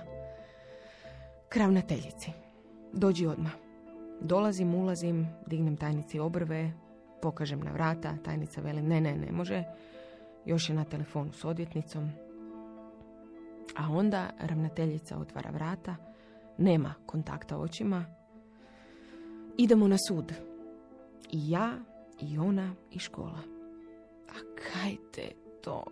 Kravnateljici. 1.49 2.31
Dođi 2.93 3.27
odmah. 3.27 3.53
Dolazim, 4.21 4.75
ulazim, 4.75 5.29
dignem 5.47 5.77
tajnici 5.77 6.19
obrve, 6.19 6.73
pokažem 7.23 7.61
na 7.61 7.73
vrata, 7.73 8.17
tajnica 8.25 8.61
veli 8.61 8.83
ne, 8.83 9.01
ne, 9.01 9.17
ne 9.17 9.33
može. 9.33 9.65
Još 10.45 10.69
je 10.69 10.75
na 10.75 10.85
telefonu 10.85 11.33
s 11.33 11.45
odvjetnicom. 11.45 12.11
A 13.77 13.89
onda 13.91 14.31
ravnateljica 14.41 15.19
otvara 15.19 15.51
vrata, 15.51 15.97
nema 16.59 16.95
kontakta 17.07 17.59
očima. 17.59 18.05
Idemo 19.57 19.89
na 19.89 19.97
sud. 20.09 20.33
I 21.33 21.51
ja, 21.51 21.79
i 22.23 22.39
ona, 22.39 22.75
i 22.93 22.99
škola. 22.99 23.43
A 24.29 24.39
kaj 24.55 24.97
te 25.13 25.29
to... 25.61 25.85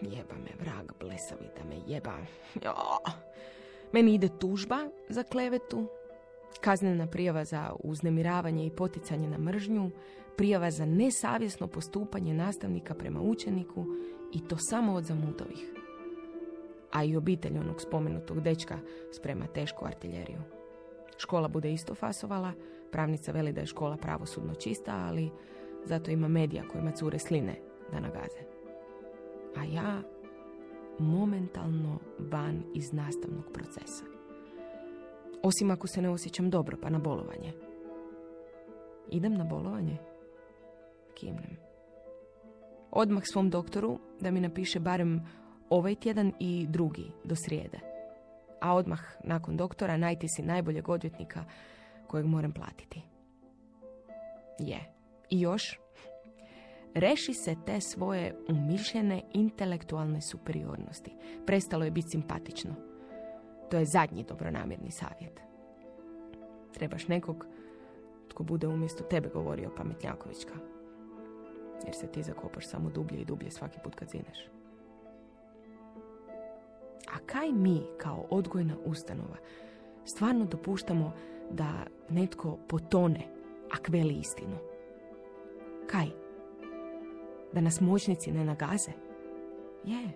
Jeba 0.00 0.34
me 0.34 0.50
vrag 0.60 0.92
blesavi 1.00 1.48
da 1.56 1.64
me 1.64 1.76
jeba. 1.86 2.12
Jo. 2.64 2.74
Meni 3.92 4.14
ide 4.14 4.28
tužba 4.38 4.88
za 5.08 5.22
klevetu, 5.22 5.86
kaznena 6.60 7.06
prijava 7.06 7.44
za 7.44 7.72
uznemiravanje 7.84 8.66
i 8.66 8.70
poticanje 8.70 9.28
na 9.28 9.38
mržnju, 9.38 9.90
prijava 10.36 10.70
za 10.70 10.86
nesavjesno 10.86 11.66
postupanje 11.66 12.34
nastavnika 12.34 12.94
prema 12.94 13.20
učeniku 13.20 13.86
i 14.32 14.48
to 14.48 14.56
samo 14.58 14.94
od 14.94 15.04
zamutovih. 15.04 15.72
A 16.92 17.04
i 17.04 17.16
obitelj 17.16 17.58
onog 17.58 17.80
spomenutog 17.80 18.40
dečka 18.40 18.78
sprema 19.12 19.46
tešku 19.46 19.86
artiljeriju. 19.86 20.38
Škola 21.16 21.48
bude 21.48 21.72
isto 21.72 21.94
fasovala, 21.94 22.52
pravnica 22.94 23.32
veli 23.32 23.52
da 23.52 23.60
je 23.60 23.66
škola 23.66 23.96
pravosudno 23.96 24.54
čista, 24.54 24.96
ali 24.96 25.30
zato 25.84 26.10
ima 26.10 26.28
medija 26.28 26.68
kojima 26.68 26.90
cure 26.90 27.18
sline 27.18 27.54
da 27.92 28.00
nagaze. 28.00 28.40
A 29.56 29.64
ja 29.64 30.02
momentalno 30.98 31.98
van 32.18 32.62
iz 32.74 32.92
nastavnog 32.92 33.44
procesa. 33.52 34.04
Osim 35.42 35.70
ako 35.70 35.86
se 35.86 36.02
ne 36.02 36.10
osjećam 36.10 36.50
dobro, 36.50 36.76
pa 36.82 36.90
na 36.90 36.98
bolovanje. 36.98 37.52
Idem 39.10 39.34
na 39.34 39.44
bolovanje? 39.44 39.96
Kimnem. 41.14 41.56
Odmah 42.90 43.22
svom 43.32 43.50
doktoru 43.50 43.98
da 44.20 44.30
mi 44.30 44.40
napiše 44.40 44.80
barem 44.80 45.26
ovaj 45.70 45.94
tjedan 45.94 46.32
i 46.40 46.66
drugi 46.68 47.10
do 47.24 47.34
srijede. 47.36 47.78
A 48.60 48.74
odmah 48.74 49.00
nakon 49.24 49.56
doktora 49.56 49.96
najti 49.96 50.26
si 50.28 50.42
najboljeg 50.42 50.88
odvjetnika 50.88 51.44
kojeg 52.06 52.26
moram 52.26 52.52
platiti. 52.52 53.02
Je. 54.58 54.94
I 55.30 55.40
još, 55.40 55.80
reši 56.94 57.34
se 57.34 57.56
te 57.66 57.80
svoje 57.80 58.36
umišljene 58.48 59.22
intelektualne 59.32 60.20
superiornosti. 60.20 61.10
Prestalo 61.46 61.84
je 61.84 61.90
biti 61.90 62.08
simpatično. 62.08 62.74
To 63.70 63.78
je 63.78 63.84
zadnji 63.84 64.24
dobronamjerni 64.24 64.90
savjet. 64.90 65.40
Trebaš 66.72 67.08
nekog 67.08 67.46
tko 68.28 68.42
bude 68.42 68.68
umjesto 68.68 69.04
tebe 69.04 69.28
govorio 69.28 69.70
pametnjakovićka. 69.76 70.54
Jer 71.84 71.94
se 71.94 72.06
ti 72.06 72.22
zakopaš 72.22 72.66
samo 72.66 72.90
dublje 72.90 73.20
i 73.20 73.24
dublje 73.24 73.50
svaki 73.50 73.78
put 73.84 73.94
kad 73.94 74.08
zineš. 74.08 74.48
A 77.14 77.18
kaj 77.26 77.52
mi 77.52 77.82
kao 77.98 78.26
odgojna 78.30 78.74
ustanova 78.84 79.36
stvarno 80.04 80.44
dopuštamo 80.44 81.12
da 81.50 81.86
netko 82.08 82.58
potone 82.68 83.20
ak 83.70 83.88
veli 83.88 84.14
istinu? 84.14 84.56
Kaj? 85.86 86.06
Da 87.52 87.60
nas 87.60 87.80
moćnici 87.80 88.32
ne 88.32 88.44
nagaze? 88.44 88.90
Je. 89.84 90.08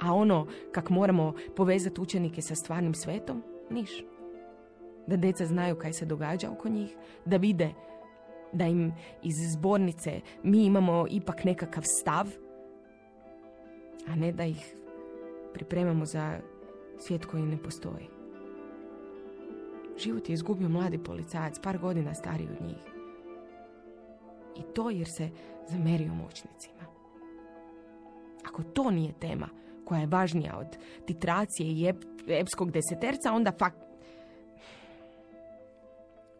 A 0.00 0.14
ono 0.14 0.46
kak 0.72 0.90
moramo 0.90 1.34
povezati 1.56 2.00
učenike 2.00 2.42
sa 2.42 2.54
stvarnim 2.54 2.94
svetom? 2.94 3.42
Niš. 3.70 4.04
Da 5.06 5.16
deca 5.16 5.46
znaju 5.46 5.76
kaj 5.76 5.92
se 5.92 6.06
događa 6.06 6.50
oko 6.50 6.68
njih, 6.68 6.96
da 7.24 7.36
vide 7.36 7.70
da 8.52 8.66
im 8.66 8.92
iz 9.22 9.52
zbornice 9.52 10.20
mi 10.42 10.64
imamo 10.64 11.06
ipak 11.10 11.44
nekakav 11.44 11.82
stav, 11.86 12.28
a 14.08 14.14
ne 14.14 14.32
da 14.32 14.44
ih 14.44 14.76
pripremamo 15.52 16.06
za 16.06 16.40
svijet 16.98 17.24
koji 17.24 17.42
ne 17.42 17.62
postoji. 17.62 18.19
Život 20.02 20.28
je 20.28 20.32
izgubio 20.34 20.68
mladi 20.68 20.98
policajac, 20.98 21.58
par 21.62 21.78
godina 21.78 22.14
stariji 22.14 22.48
od 22.48 22.66
njih. 22.66 23.00
I 24.56 24.62
to 24.74 24.90
jer 24.90 25.06
se 25.16 25.30
zamerio 25.68 26.14
moćnicima. 26.14 26.84
Ako 28.48 28.62
to 28.62 28.90
nije 28.90 29.12
tema 29.20 29.48
koja 29.84 30.00
je 30.00 30.06
važnija 30.06 30.58
od 30.58 30.66
titracije 31.06 31.68
i 31.68 31.92
epskog 32.28 32.70
deseterca, 32.70 33.32
onda 33.32 33.52
fakt... 33.58 33.78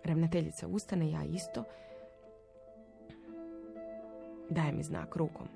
Ravnateljica 0.04 0.66
ustane, 0.68 1.10
ja 1.10 1.24
isto. 1.24 1.64
Daje 4.50 4.72
mi 4.72 4.82
znak 4.82 5.16
rukom 5.16 5.48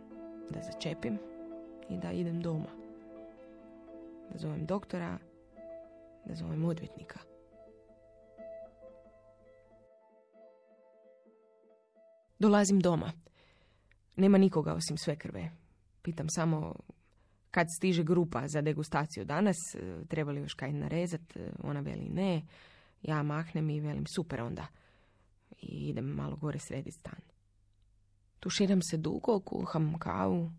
da 0.50 0.61
začepim 0.73 1.18
i 1.88 1.96
da 1.96 2.12
idem 2.12 2.40
doma. 2.40 2.70
Da 4.32 4.38
zovem 4.38 4.66
doktora, 4.66 5.18
da 6.25 6.34
zovem 6.34 6.64
odvjetnika. 6.64 7.33
Dolazim 12.44 12.80
doma. 12.80 13.12
Nema 14.16 14.38
nikoga 14.38 14.74
osim 14.74 14.98
sve 14.98 15.16
krve. 15.16 15.50
Pitam 16.02 16.26
samo 16.28 16.74
kad 17.50 17.66
stiže 17.78 18.02
grupa 18.02 18.48
za 18.48 18.60
degustaciju 18.60 19.24
danas, 19.24 19.56
treba 20.08 20.32
li 20.32 20.40
još 20.40 20.54
kaj 20.54 20.72
narezat, 20.72 21.36
ona 21.62 21.80
veli 21.80 22.08
ne. 22.08 22.42
Ja 23.02 23.22
mahnem 23.22 23.70
i 23.70 23.80
velim 23.80 24.04
super 24.16 24.40
onda. 24.40 24.66
I 25.60 25.88
idem 25.88 26.04
malo 26.04 26.36
gore 26.36 26.58
srediti 26.58 26.90
stan. 26.90 27.20
Tuširam 28.40 28.82
se 28.82 28.96
dugo, 28.96 29.40
kuham 29.40 29.98
kavu, 29.98 30.52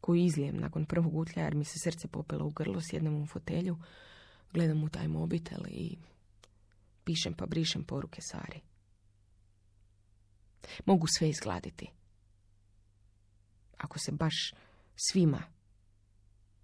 koju 0.00 0.24
izlijem 0.24 0.56
nakon 0.56 0.84
prvog 0.84 1.16
utlja 1.16 1.42
jer 1.42 1.54
mi 1.54 1.64
se 1.64 1.78
srce 1.84 2.08
popelo 2.08 2.46
u 2.46 2.50
grlo, 2.50 2.80
sjednem 2.80 3.22
u 3.22 3.26
fotelju, 3.26 3.76
gledam 4.52 4.84
u 4.84 4.88
taj 4.88 5.08
mobitel 5.08 5.60
i 5.68 5.96
pišem 7.04 7.34
pa 7.34 7.46
brišem 7.46 7.84
poruke 7.84 8.20
Sari. 8.22 8.60
Mogu 10.84 11.06
sve 11.18 11.30
izgladiti. 11.30 11.90
Ako 13.76 13.98
se 13.98 14.12
baš 14.12 14.54
svima, 14.96 15.42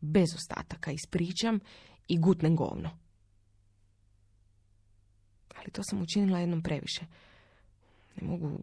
bez 0.00 0.34
ostataka, 0.34 0.92
ispričam 0.92 1.60
i 2.08 2.18
gutnem 2.18 2.56
govno. 2.56 2.98
Ali 5.56 5.70
to 5.70 5.82
sam 5.84 6.02
učinila 6.02 6.38
jednom 6.38 6.62
previše. 6.62 7.06
Ne 8.16 8.28
mogu 8.28 8.62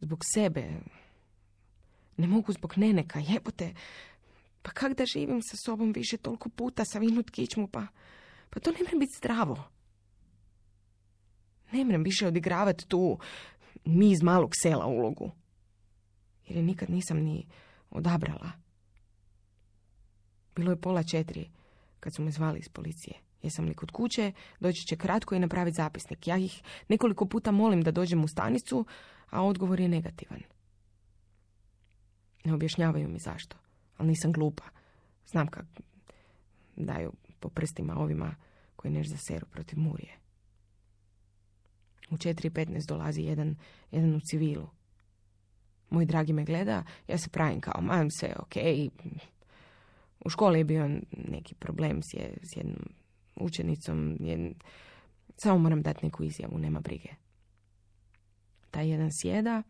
zbog 0.00 0.18
sebe, 0.34 0.70
ne 2.16 2.26
mogu 2.26 2.52
zbog 2.52 2.78
neneka, 2.78 3.20
jebote. 3.28 3.74
Pa 4.62 4.70
kak 4.70 4.96
da 4.96 5.06
živim 5.06 5.42
sa 5.42 5.56
sobom 5.64 5.92
više 5.92 6.16
toliko 6.16 6.48
puta 6.48 6.84
sa 6.84 6.98
vinut 6.98 7.30
kičmu, 7.30 7.68
pa, 7.68 7.86
pa 8.50 8.60
to 8.60 8.70
ne 8.70 8.78
mre 8.82 8.98
biti 8.98 9.16
zdravo. 9.18 9.64
Ne 11.72 11.84
mrem 11.84 12.02
više 12.02 12.26
odigravati 12.26 12.86
tu 12.88 13.18
mi 13.84 14.10
iz 14.10 14.22
malog 14.22 14.50
sela 14.62 14.86
ulogu. 14.86 15.30
Jer 16.46 16.56
je 16.56 16.62
nikad 16.62 16.90
nisam 16.90 17.18
ni 17.18 17.46
odabrala. 17.90 18.50
Bilo 20.56 20.70
je 20.70 20.80
pola 20.80 21.02
četiri 21.02 21.50
kad 22.00 22.14
su 22.16 22.22
me 22.22 22.30
zvali 22.30 22.58
iz 22.58 22.68
policije. 22.68 23.14
Jesam 23.42 23.64
li 23.64 23.74
kod 23.74 23.90
kuće, 23.90 24.32
doći 24.60 24.86
će 24.88 24.96
kratko 24.96 25.34
i 25.34 25.38
napraviti 25.38 25.76
zapisnik. 25.76 26.26
Ja 26.26 26.36
ih 26.36 26.62
nekoliko 26.88 27.26
puta 27.26 27.50
molim 27.50 27.82
da 27.82 27.90
dođem 27.90 28.24
u 28.24 28.28
stanicu, 28.28 28.86
a 29.30 29.42
odgovor 29.42 29.80
je 29.80 29.88
negativan. 29.88 30.40
Ne 32.44 32.54
objašnjavaju 32.54 33.08
mi 33.08 33.18
zašto, 33.18 33.56
ali 33.96 34.08
nisam 34.08 34.32
glupa. 34.32 34.64
Znam 35.26 35.46
kak 35.46 35.66
daju 36.76 37.12
po 37.40 37.48
prstima 37.48 37.96
ovima 37.96 38.34
koji 38.76 38.92
neš 38.92 39.08
zaseru 39.08 39.46
protiv 39.46 39.78
Murije. 39.78 40.18
U 42.10 42.16
4.15 42.16 42.88
dolazi 42.88 43.22
jedan, 43.22 43.56
jedan 43.90 44.14
u 44.14 44.20
civilu. 44.20 44.68
Moj 45.90 46.04
dragi 46.04 46.32
me 46.32 46.44
gleda, 46.44 46.84
ja 47.08 47.18
se 47.18 47.30
pravim 47.30 47.60
kao, 47.60 47.80
mam 47.82 48.10
sve, 48.10 48.34
ok. 48.38 48.54
U 50.24 50.30
školi 50.30 50.58
je 50.58 50.64
bio 50.64 50.88
neki 51.28 51.54
problem 51.54 52.02
s, 52.02 52.14
je, 52.14 52.38
s 52.42 52.56
jednom 52.56 52.88
učenicom. 53.36 54.16
Je, 54.20 54.52
samo 55.36 55.58
moram 55.58 55.82
dati 55.82 56.06
neku 56.06 56.24
izjavu, 56.24 56.58
nema 56.58 56.80
brige. 56.80 57.08
Taj 58.70 58.90
jedan 58.90 59.08
sjeda 59.12 59.62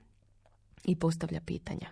i 0.85 0.97
postavlja 0.97 1.41
pitanja. 1.41 1.91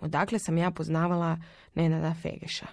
Odakle 0.00 0.38
sam 0.38 0.58
ja 0.58 0.70
poznavala 0.70 1.38
Nenada 1.74 2.14
Fegeša? 2.22 2.66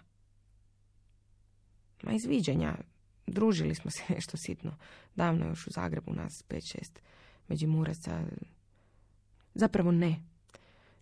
Ma 2.03 2.11
izviđanja. 2.13 2.77
Družili 3.27 3.75
smo 3.75 3.91
se 3.91 4.03
nešto 4.15 4.37
sitno. 4.37 4.75
Davno 5.15 5.45
još 5.45 5.67
u 5.67 5.71
Zagrebu 5.71 6.13
nas 6.13 6.43
pet 6.43 6.63
šest 6.63 6.99
međimuraca. 7.47 8.23
Zapravo 9.53 9.91
ne. 9.91 10.21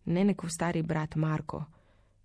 Nenekov 0.06 0.50
stari 0.50 0.82
brat 0.82 1.16
Marko 1.16 1.66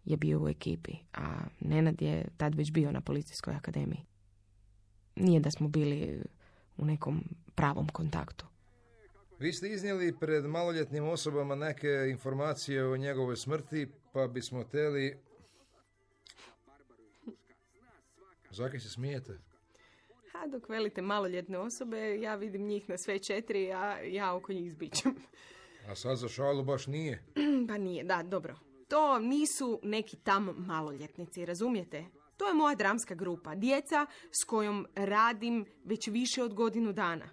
je 0.05 0.17
bio 0.17 0.43
u 0.43 0.49
ekipi, 0.49 0.93
a 1.13 1.41
Nenad 1.61 2.03
je 2.03 2.29
tad 2.37 2.55
već 2.55 2.71
bio 2.71 2.93
na 2.93 3.01
policijskoj 3.01 3.55
akademiji. 3.55 4.05
Nije 5.17 5.41
da 5.41 5.51
smo 5.51 5.69
bili 5.69 6.23
u 6.77 6.85
nekom 6.85 7.25
pravom 7.55 7.89
kontaktu. 7.89 8.47
Vi 9.39 9.53
ste 9.53 9.69
iznijeli 9.69 10.19
pred 10.21 10.45
maloljetnim 10.45 11.09
osobama 11.09 11.55
neke 11.55 11.89
informacije 12.11 12.87
o 12.87 12.97
njegovoj 12.97 13.37
smrti, 13.37 13.89
pa 14.13 14.27
bismo 14.27 14.65
teli... 14.65 15.19
Zaki 18.51 18.81
se 18.81 18.89
smijete? 18.89 19.50
A 20.43 20.47
dok 20.47 20.69
velite 20.69 21.03
maloljetne 21.03 21.59
osobe, 21.59 22.21
ja 22.21 22.35
vidim 22.35 22.67
njih 22.67 22.89
na 22.89 22.99
sve 22.99 23.19
četiri, 23.19 23.73
a 23.73 23.99
ja 24.03 24.35
oko 24.35 24.53
njih 24.53 24.73
zbićem. 24.73 25.15
A 25.89 25.95
sad 25.95 26.17
za 26.17 26.29
šalu 26.29 26.65
baš 26.65 26.87
nije. 26.87 27.23
Pa 27.69 27.79
nije, 27.79 28.05
da, 28.05 28.23
dobro. 28.23 28.59
To 28.89 29.19
nisu 29.19 29.81
neki 29.83 30.17
tam 30.17 30.55
maloljetnici, 30.57 31.45
razumijete? 31.45 32.05
To 32.37 32.49
je 32.49 32.55
moja 32.55 32.75
dramska 32.75 33.15
grupa, 33.15 33.55
djeca 33.55 34.07
s 34.43 34.45
kojom 34.45 34.87
radim 34.95 35.67
već 35.85 36.09
više 36.09 36.43
od 36.43 36.55
godinu 36.55 36.93
dana. 36.93 37.29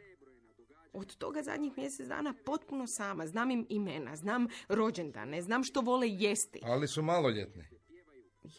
Od 0.94 1.16
toga 1.16 1.42
zadnjih 1.44 1.78
mjesec 1.78 2.08
dana 2.08 2.34
potpuno 2.46 2.84
sama. 2.88 3.28
Znam 3.28 3.52
im 3.52 3.66
imena, 3.70 4.16
znam 4.16 4.48
rođendane, 4.68 5.42
znam 5.42 5.64
što 5.64 5.82
vole 5.82 6.08
jesti. 6.10 6.60
Ali 6.64 6.88
su 6.88 7.02
maloljetni. 7.02 7.64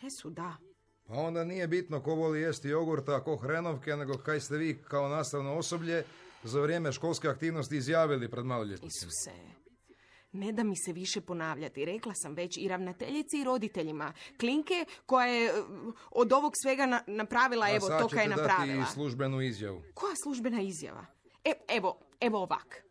Jesu, 0.02 0.30
da. 0.30 0.67
Pa 1.08 1.14
onda 1.14 1.44
nije 1.44 1.68
bitno 1.68 2.02
ko 2.02 2.14
voli 2.14 2.40
jesti 2.40 2.68
jogurta, 2.68 3.16
a 3.16 3.20
ko 3.20 3.36
hrenovke, 3.36 3.96
nego 3.96 4.18
kaj 4.18 4.40
ste 4.40 4.56
vi 4.56 4.78
kao 4.78 5.08
nastavno 5.08 5.54
osoblje 5.54 6.04
za 6.42 6.60
vrijeme 6.60 6.92
školske 6.92 7.28
aktivnosti 7.28 7.76
izjavili 7.76 8.30
pred 8.30 8.44
maloljetnicima. 8.44 9.08
Isuse, 9.08 9.32
ne 10.32 10.52
da 10.52 10.62
mi 10.64 10.76
se 10.76 10.92
više 10.92 11.20
ponavljati. 11.20 11.84
Rekla 11.84 12.14
sam 12.14 12.34
već 12.34 12.56
i 12.56 12.68
ravnateljici 12.68 13.40
i 13.40 13.44
roditeljima. 13.44 14.12
Klinke 14.40 14.74
koja 15.06 15.26
je 15.26 15.46
e, 15.46 15.52
od 16.10 16.32
ovog 16.32 16.52
svega 16.56 16.86
na- 16.86 17.02
napravila, 17.06 17.66
A 17.66 17.70
evo, 17.70 17.86
sad 17.86 18.00
to 18.00 18.08
kaj 18.08 18.24
je 18.24 18.28
napravila. 18.28 18.76
dati 18.76 18.90
i 18.90 18.94
službenu 18.94 19.40
izjavu. 19.40 19.82
Koja 19.94 20.14
službena 20.16 20.60
izjava? 20.60 21.06
E, 21.44 21.52
evo, 21.68 22.00
evo 22.20 22.38
ovak. 22.38 22.82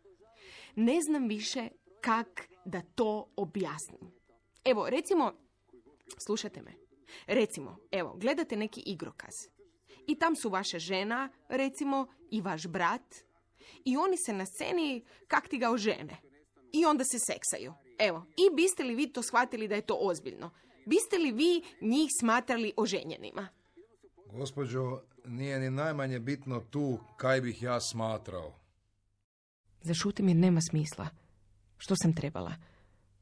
Ne 0.76 1.02
znam 1.02 1.28
više 1.28 1.68
kak 2.00 2.48
da 2.64 2.80
to 2.94 3.32
objasnim. 3.36 4.12
Evo, 4.64 4.90
recimo, 4.90 5.32
slušajte 6.18 6.62
me. 6.62 6.87
Recimo, 7.26 7.76
evo, 7.90 8.16
gledate 8.16 8.56
neki 8.56 8.82
igrokaz. 8.86 9.34
I 10.06 10.18
tam 10.18 10.36
su 10.36 10.48
vaša 10.48 10.78
žena, 10.78 11.28
recimo, 11.48 12.06
i 12.30 12.40
vaš 12.40 12.66
brat. 12.66 13.14
I 13.84 13.96
oni 13.96 14.16
se 14.26 14.32
na 14.32 14.46
sceni 14.46 15.04
kak 15.28 15.48
ti 15.48 15.58
ga 15.58 15.70
ožene. 15.70 16.16
I 16.72 16.84
onda 16.84 17.04
se 17.04 17.18
seksaju. 17.18 17.74
Evo, 17.98 18.26
i 18.36 18.56
biste 18.56 18.84
li 18.84 18.94
vi 18.94 19.12
to 19.12 19.22
shvatili 19.22 19.68
da 19.68 19.74
je 19.74 19.86
to 19.86 19.98
ozbiljno? 20.00 20.50
Biste 20.86 21.18
li 21.18 21.32
vi 21.32 21.62
njih 21.80 22.10
smatrali 22.20 22.72
oženjenima? 22.76 23.48
Gospođo, 24.32 25.00
nije 25.24 25.58
ni 25.58 25.70
najmanje 25.70 26.18
bitno 26.18 26.60
tu 26.60 26.98
kaj 27.16 27.40
bih 27.40 27.62
ja 27.62 27.80
smatrao. 27.80 28.54
Zašutim 29.82 30.28
jer 30.28 30.36
nema 30.36 30.60
smisla. 30.70 31.08
Što 31.78 31.96
sam 31.96 32.12
trebala? 32.12 32.52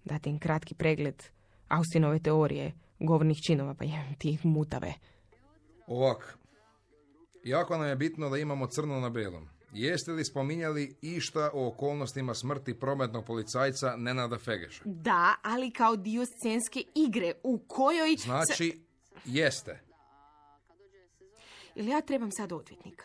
Dati 0.05 0.31
im 0.31 0.39
kratki 0.39 0.75
pregled 0.75 1.23
Austinove 1.69 2.19
teorije, 2.19 2.73
govornih 2.99 3.39
činova, 3.47 3.75
pa 3.75 3.85
je 3.85 4.15
ti 4.19 4.39
mutave. 4.43 4.95
Ovak, 5.87 6.39
jako 7.45 7.79
nam 7.79 7.89
je 7.89 7.97
bitno 7.97 8.31
da 8.31 8.39
imamo 8.39 8.67
crno 8.67 9.01
na 9.01 9.11
belom. 9.11 9.49
Jeste 9.73 10.13
li 10.13 10.25
spominjali 10.25 10.97
išta 11.03 11.51
o 11.55 11.69
okolnostima 11.69 12.35
smrti 12.35 12.75
prometnog 12.75 13.25
policajca 13.25 13.97
Nenada 13.97 14.39
Fegeša? 14.39 14.83
Da, 14.85 15.35
ali 15.43 15.71
kao 15.71 15.97
dio 15.97 16.25
scenske 16.27 16.83
igre 16.95 17.33
u 17.43 17.59
kojoj... 17.59 18.17
Znači, 18.17 18.81
jeste. 19.25 19.81
Ili 21.75 21.91
ja 21.91 22.01
trebam 22.01 22.31
sad 22.33 22.53
odvjetnika? 22.53 23.05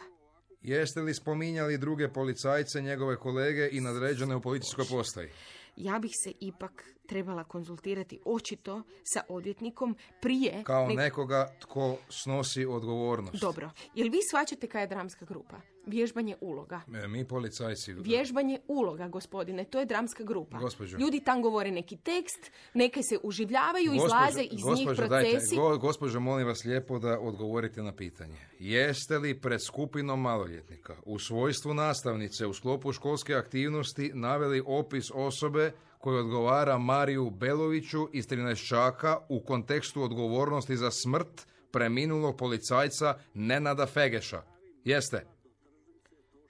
Jeste 0.61 1.01
li 1.01 1.13
spominjali 1.13 1.77
druge 1.77 2.09
policajce, 2.13 2.81
njegove 2.81 3.15
kolege 3.15 3.69
i 3.71 3.81
nadređene 3.81 4.35
u 4.35 4.41
policijskoj 4.41 4.85
postaji? 4.89 5.29
Ja 5.75 5.99
bih 5.99 6.11
se 6.23 6.31
ipak 6.39 6.85
trebala 7.11 7.43
konzultirati 7.43 8.19
očito 8.25 8.81
sa 9.03 9.21
odvjetnikom 9.29 9.95
prije... 10.21 10.63
Kao 10.63 10.87
nego- 10.87 11.01
nekoga 11.01 11.55
tko 11.59 11.97
snosi 12.09 12.65
odgovornost. 12.65 13.41
Dobro, 13.41 13.71
jel 13.95 14.09
vi 14.09 14.19
svačate 14.23 14.67
kaj 14.67 14.83
je 14.83 14.87
dramska 14.87 15.25
grupa? 15.25 15.55
Vježbanje 15.85 16.35
uloga. 16.41 16.81
E, 16.95 17.07
Mi 17.07 17.27
policajci... 17.27 17.93
Vježbanje 17.93 18.59
uloga, 18.67 19.07
gospodine, 19.07 19.63
to 19.65 19.79
je 19.79 19.85
dramska 19.85 20.23
grupa. 20.23 20.57
Gospođo. 20.57 20.97
Ljudi 20.97 21.19
tam 21.19 21.41
govore 21.41 21.71
neki 21.71 21.97
tekst, 21.97 22.51
neke 22.73 23.03
se 23.03 23.17
uživljavaju, 23.23 23.91
Gospođo- 23.91 24.05
izlaze 24.05 24.41
iz 24.43 24.51
njih 24.55 24.63
gospođo, 24.65 24.95
procesi. 24.97 25.35
Dajte, 25.47 25.55
go- 25.57 25.77
gospođo, 25.77 26.19
molim 26.19 26.47
vas 26.47 26.63
lijepo 26.65 26.99
da 26.99 27.19
odgovorite 27.19 27.83
na 27.83 27.95
pitanje. 27.95 28.37
Jeste 28.59 29.17
li 29.17 29.39
pred 29.41 29.59
skupinom 29.61 30.21
maloljetnika 30.21 30.95
u 31.05 31.19
svojstvu 31.19 31.73
nastavnice 31.73 32.45
u 32.47 32.53
sklopu 32.53 32.91
školske 32.91 33.35
aktivnosti 33.35 34.11
naveli 34.13 34.63
opis 34.65 35.11
osobe 35.13 35.71
koji 36.01 36.19
odgovara 36.19 36.77
Mariju 36.77 37.29
Beloviću 37.29 38.07
iz 38.13 38.27
Trinaščaka 38.27 39.17
u 39.29 39.39
kontekstu 39.39 40.03
odgovornosti 40.03 40.77
za 40.77 40.91
smrt 40.91 41.47
preminulog 41.71 42.37
policajca 42.37 43.19
Nenada 43.33 43.85
Fegeša? 43.85 44.41
Jeste? 44.83 45.25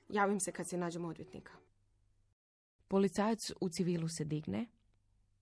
Javim 0.09 0.39
se 0.39 0.51
kad 0.51 0.67
se 0.69 0.77
nađem 0.77 1.05
odvjetnika. 1.05 1.53
Policajac 2.87 3.51
u 3.61 3.69
civilu 3.69 4.07
se 4.07 4.23
digne, 4.23 4.65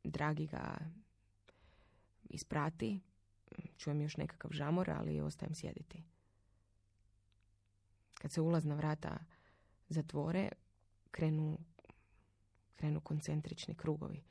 dragi 0.03 0.47
ga 0.47 0.77
isprati, 2.29 2.99
čujem 3.77 4.01
još 4.01 4.17
nekakav 4.17 4.51
žamor, 4.51 4.89
ali 4.89 5.21
ostajem 5.21 5.55
sjediti. 5.55 6.03
Kad 8.13 8.31
se 8.31 8.41
ulazna 8.41 8.75
vrata 8.75 9.17
zatvore, 9.89 10.49
krenu, 11.11 11.57
krenu 12.79 13.01
koncentrični 13.01 13.75
krugovi. 13.75 14.21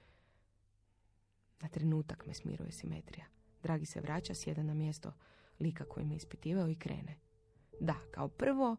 Na 1.60 1.68
trenutak 1.68 2.26
me 2.26 2.34
smiruje 2.34 2.72
simetrija. 2.72 3.26
Dragi 3.62 3.86
se 3.86 4.00
vraća, 4.00 4.34
sjeda 4.34 4.62
na 4.62 4.74
mjesto 4.74 5.12
lika 5.60 5.84
koji 5.84 6.06
me 6.06 6.16
ispitivao 6.16 6.68
i 6.68 6.74
krene. 6.74 7.16
Da, 7.80 7.94
kao 8.10 8.28
prvo, 8.28 8.76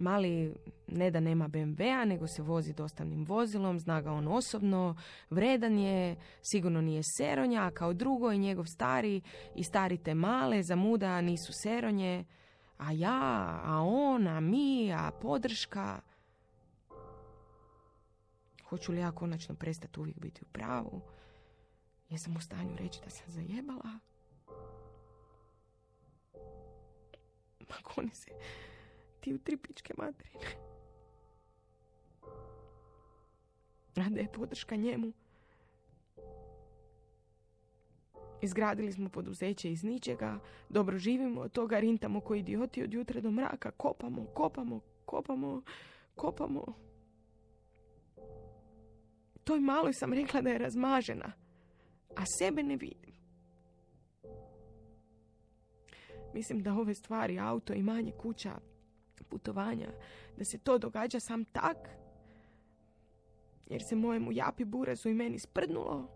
Mali 0.00 0.54
ne 0.86 1.10
da 1.10 1.20
nema 1.20 1.48
BMW-a, 1.48 2.04
nego 2.04 2.26
se 2.26 2.42
vozi 2.42 2.72
dostavnim 2.72 3.24
vozilom, 3.24 3.80
zna 3.80 4.00
ga 4.00 4.12
on 4.12 4.28
osobno, 4.28 4.96
vredan 5.30 5.78
je, 5.78 6.16
sigurno 6.42 6.80
nije 6.80 7.02
seronja, 7.18 7.62
a 7.62 7.70
kao 7.70 7.92
drugo 7.92 8.32
i 8.32 8.38
njegov 8.38 8.64
stari 8.64 9.20
i 9.54 9.64
stari 9.64 9.98
te 9.98 10.14
male 10.14 10.62
za 10.62 10.76
muda 10.76 11.20
nisu 11.20 11.52
seronje, 11.52 12.24
a 12.76 12.92
ja, 12.92 13.60
a 13.64 13.82
on, 13.82 14.26
a 14.26 14.40
mi, 14.40 14.92
a 14.92 15.10
podrška. 15.22 16.00
Hoću 18.68 18.92
li 18.92 18.98
ja 18.98 19.12
konačno 19.12 19.54
prestati 19.54 20.00
uvijek 20.00 20.18
biti 20.18 20.42
u 20.42 20.46
pravu? 20.52 21.00
Jesam 22.10 22.36
u 22.36 22.40
stanju 22.40 22.76
reći 22.76 23.00
da 23.04 23.10
sam 23.10 23.24
zajebala? 23.28 23.98
Ma 27.68 27.76
koni 27.82 28.14
se 28.14 28.30
ti 29.20 29.34
u 29.34 29.38
tri 29.38 29.56
pičke 29.56 29.94
materine. 29.98 30.46
A 33.96 34.08
da 34.10 34.20
je 34.20 34.32
podrška 34.32 34.76
njemu? 34.76 35.12
Izgradili 38.42 38.92
smo 38.92 39.08
poduzeće 39.08 39.72
iz 39.72 39.84
ničega, 39.84 40.38
dobro 40.68 40.98
živimo 40.98 41.40
od 41.40 41.52
toga, 41.52 41.78
rintamo 41.78 42.20
koji 42.20 42.40
idioti 42.40 42.82
od 42.82 42.94
jutra 42.94 43.20
do 43.20 43.30
mraka, 43.30 43.70
kopamo, 43.70 44.24
kopamo, 44.34 44.80
kopamo, 45.04 45.62
kopamo. 46.14 46.87
Toj 49.48 49.60
maloj 49.60 49.92
sam 49.92 50.12
rekla 50.12 50.40
da 50.40 50.50
je 50.50 50.58
razmažena, 50.58 51.32
a 52.16 52.22
sebe 52.38 52.62
ne 52.62 52.76
vidim. 52.76 53.14
Mislim 56.34 56.62
da 56.62 56.72
ove 56.72 56.94
stvari, 56.94 57.38
auto, 57.38 57.72
imanje 57.72 58.12
kuća, 58.12 58.52
putovanja, 59.28 59.88
da 60.36 60.44
se 60.44 60.58
to 60.58 60.78
događa 60.78 61.20
sam 61.20 61.44
tak, 61.44 61.76
jer 63.66 63.80
se 63.88 63.96
mojemu 63.96 64.32
japi 64.32 64.64
burazu 64.64 65.08
i 65.08 65.14
meni 65.14 65.38
sprdnulo. 65.38 66.08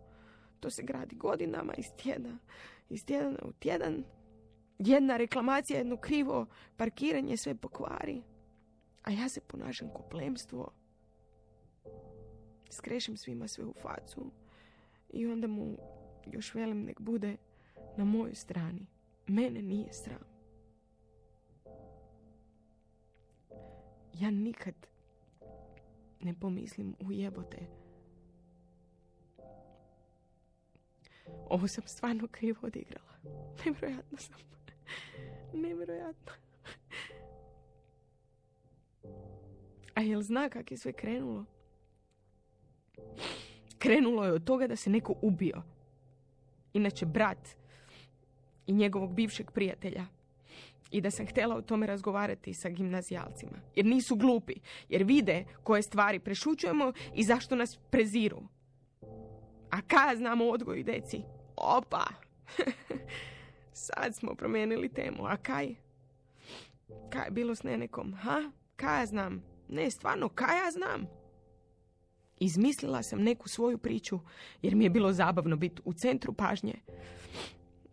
To 0.60 0.70
se 0.70 0.82
gradi 0.82 1.16
godinama 1.16 1.74
iz 1.74 1.86
tjedna, 2.02 2.38
iz 2.88 3.00
tjedana 3.06 3.38
u 3.44 3.52
tjedan. 3.52 4.04
Jedna 4.78 5.16
reklamacija, 5.16 5.78
jedno 5.78 5.96
krivo 5.96 6.46
parkiranje 6.76 7.36
sve 7.36 7.54
pokvari. 7.54 8.22
A 9.02 9.10
ja 9.10 9.28
se 9.28 9.40
ponašam 9.40 9.88
ko 9.88 10.02
plemstvo. 10.02 10.81
Skrešem 12.72 13.16
svima 13.16 13.48
sve 13.48 13.64
u 13.64 13.74
facu. 13.82 14.30
I 15.10 15.26
onda 15.26 15.46
mu 15.46 15.78
još 16.26 16.54
velim 16.54 16.84
nek 16.84 17.00
bude 17.00 17.36
na 17.96 18.04
mojoj 18.04 18.34
strani. 18.34 18.86
Mene 19.26 19.62
nije 19.62 19.92
sram. 19.92 20.24
Ja 24.20 24.30
nikad 24.30 24.74
ne 26.20 26.34
pomislim 26.40 26.94
u 27.00 27.12
jebote. 27.12 27.58
Ovo 31.48 31.68
sam 31.68 31.84
stvarno 31.86 32.28
krivo 32.30 32.58
odigrala. 32.62 33.12
Nevjerojatno 33.64 34.18
sam. 34.18 34.36
Nevjerojatno. 35.62 36.32
A 39.94 40.00
jel 40.00 40.22
zna 40.22 40.48
kak 40.48 40.70
je 40.70 40.76
sve 40.76 40.92
krenulo? 40.92 41.44
Krenulo 43.82 44.24
je 44.24 44.32
od 44.32 44.44
toga 44.44 44.66
da 44.66 44.76
se 44.76 44.90
neko 44.90 45.14
ubio. 45.22 45.62
Inače, 46.72 47.06
brat 47.06 47.48
i 48.66 48.72
njegovog 48.72 49.14
bivšeg 49.14 49.50
prijatelja. 49.50 50.06
I 50.90 51.00
da 51.00 51.10
sam 51.10 51.26
htjela 51.26 51.56
o 51.56 51.62
tome 51.62 51.86
razgovarati 51.86 52.54
sa 52.54 52.68
gimnazijalcima. 52.68 53.58
Jer 53.74 53.86
nisu 53.86 54.16
glupi. 54.16 54.54
Jer 54.88 55.02
vide 55.02 55.44
koje 55.62 55.82
stvari 55.82 56.18
prešućujemo 56.18 56.92
i 57.14 57.24
zašto 57.24 57.56
nas 57.56 57.78
preziru. 57.90 58.42
A 59.70 59.80
kaj 59.86 60.16
znamo 60.16 60.44
odgoju 60.44 60.84
deci? 60.84 61.22
Opa! 61.56 62.04
Sad 63.72 64.14
smo 64.14 64.34
promijenili 64.34 64.88
temu. 64.88 65.26
A 65.26 65.36
kaj? 65.36 65.74
Kaj 67.10 67.24
je 67.24 67.30
bilo 67.30 67.54
s 67.54 67.62
nenekom? 67.62 68.14
Ha? 68.14 68.50
Kaj 68.76 69.00
ja 69.00 69.06
znam? 69.06 69.42
Ne, 69.68 69.90
stvarno, 69.90 70.28
kaj 70.28 70.58
ja 70.58 70.70
znam? 70.70 71.21
Izmislila 72.44 73.02
sam 73.02 73.22
neku 73.22 73.48
svoju 73.48 73.78
priču, 73.78 74.20
jer 74.62 74.74
mi 74.74 74.84
je 74.84 74.90
bilo 74.90 75.12
zabavno 75.12 75.56
biti 75.56 75.82
u 75.84 75.92
centru 75.92 76.32
pažnje. 76.32 76.74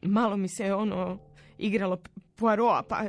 Malo 0.02 0.38
mi 0.38 0.48
se 0.48 0.74
ono 0.74 1.20
igralo 1.58 2.02
Poirot, 2.36 2.88
pa... 2.90 3.06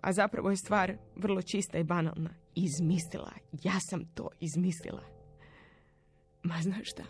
A 0.00 0.12
zapravo 0.12 0.50
je 0.50 0.56
stvar 0.56 0.96
vrlo 1.16 1.42
čista 1.42 1.78
i 1.78 1.84
banalna. 1.84 2.30
Izmislila. 2.54 3.32
Ja 3.62 3.80
sam 3.80 4.04
to 4.14 4.28
izmislila. 4.40 5.02
Ma 6.42 6.54
znaš 6.62 6.90
šta? 6.90 7.04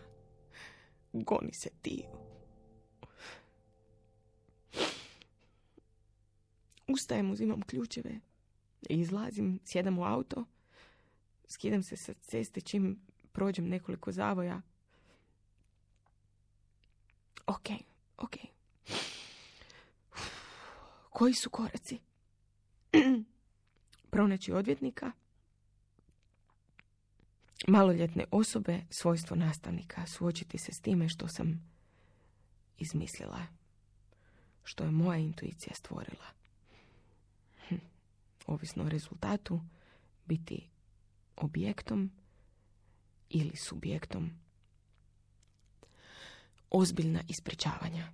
Goni 1.13 1.53
se 1.53 1.71
ti. 1.83 2.05
Ustajem, 6.89 7.31
uzimam 7.31 7.63
ključeve. 7.63 8.21
Izlazim, 8.89 9.61
sjedam 9.65 9.99
u 9.99 10.05
auto. 10.05 10.45
Skidam 11.49 11.83
se 11.83 11.97
sa 11.97 12.15
ceste 12.15 12.61
čim 12.61 13.01
prođem 13.33 13.69
nekoliko 13.69 14.13
zavoja. 14.13 14.61
Ok, 17.47 17.69
ok. 18.17 18.37
Koji 21.11 21.35
su 21.35 21.51
koraci? 21.51 21.99
Pronaći 24.11 24.53
odvjetnika, 24.53 25.13
maloljetne 27.69 28.25
osobe, 28.31 28.81
svojstvo 28.91 29.37
nastavnika, 29.37 30.07
suočiti 30.07 30.59
se 30.59 30.73
s 30.73 30.81
time 30.81 31.09
što 31.09 31.29
sam 31.29 31.75
izmislila, 32.79 33.47
što 34.65 34.85
je 34.85 34.91
moja 34.91 35.19
intuicija 35.19 35.75
stvorila. 35.75 36.27
Hm. 37.69 37.75
Ovisno 38.47 38.85
o 38.85 38.89
rezultatu, 38.89 39.61
biti 40.25 40.69
objektom 41.37 42.11
ili 43.29 43.57
subjektom 43.57 44.31
ozbiljna 46.71 47.21
ispričavanja. 47.29 48.13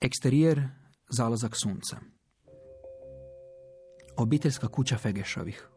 Eksterijer, 0.00 0.68
zalazak 1.10 1.56
sunca. 1.56 1.96
Obiteljska 4.16 4.68
kuća 4.68 4.98
Fegešovih. 4.98 5.68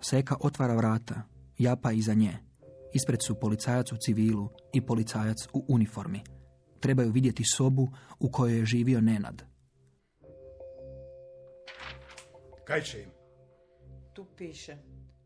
Seka 0.00 0.36
otvara 0.40 0.74
vrata, 0.74 1.22
japa 1.58 1.92
iza 1.92 2.14
nje. 2.14 2.38
Ispred 2.94 3.18
su 3.26 3.40
policajac 3.40 3.92
u 3.92 3.96
civilu 3.96 4.50
i 4.72 4.86
policajac 4.86 5.36
u 5.52 5.64
uniformi. 5.68 6.20
Trebaju 6.80 7.12
vidjeti 7.12 7.42
sobu 7.56 7.88
u 8.18 8.30
kojoj 8.30 8.58
je 8.58 8.64
živio 8.64 9.00
Nenad. 9.00 9.42
Kaj 12.64 12.82
će 12.82 13.02
im? 13.02 13.23
Tu 14.14 14.26
piše. 14.36 14.76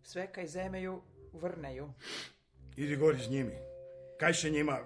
Sve 0.03 0.33
kaj 0.33 0.47
zemeju, 0.47 1.01
vrneju. 1.33 1.89
Idi 2.77 2.97
gori 2.97 3.19
s 3.19 3.31
njimi. 3.31 3.53
Kaj 4.21 4.33
će 4.33 4.51
njima? 4.51 4.79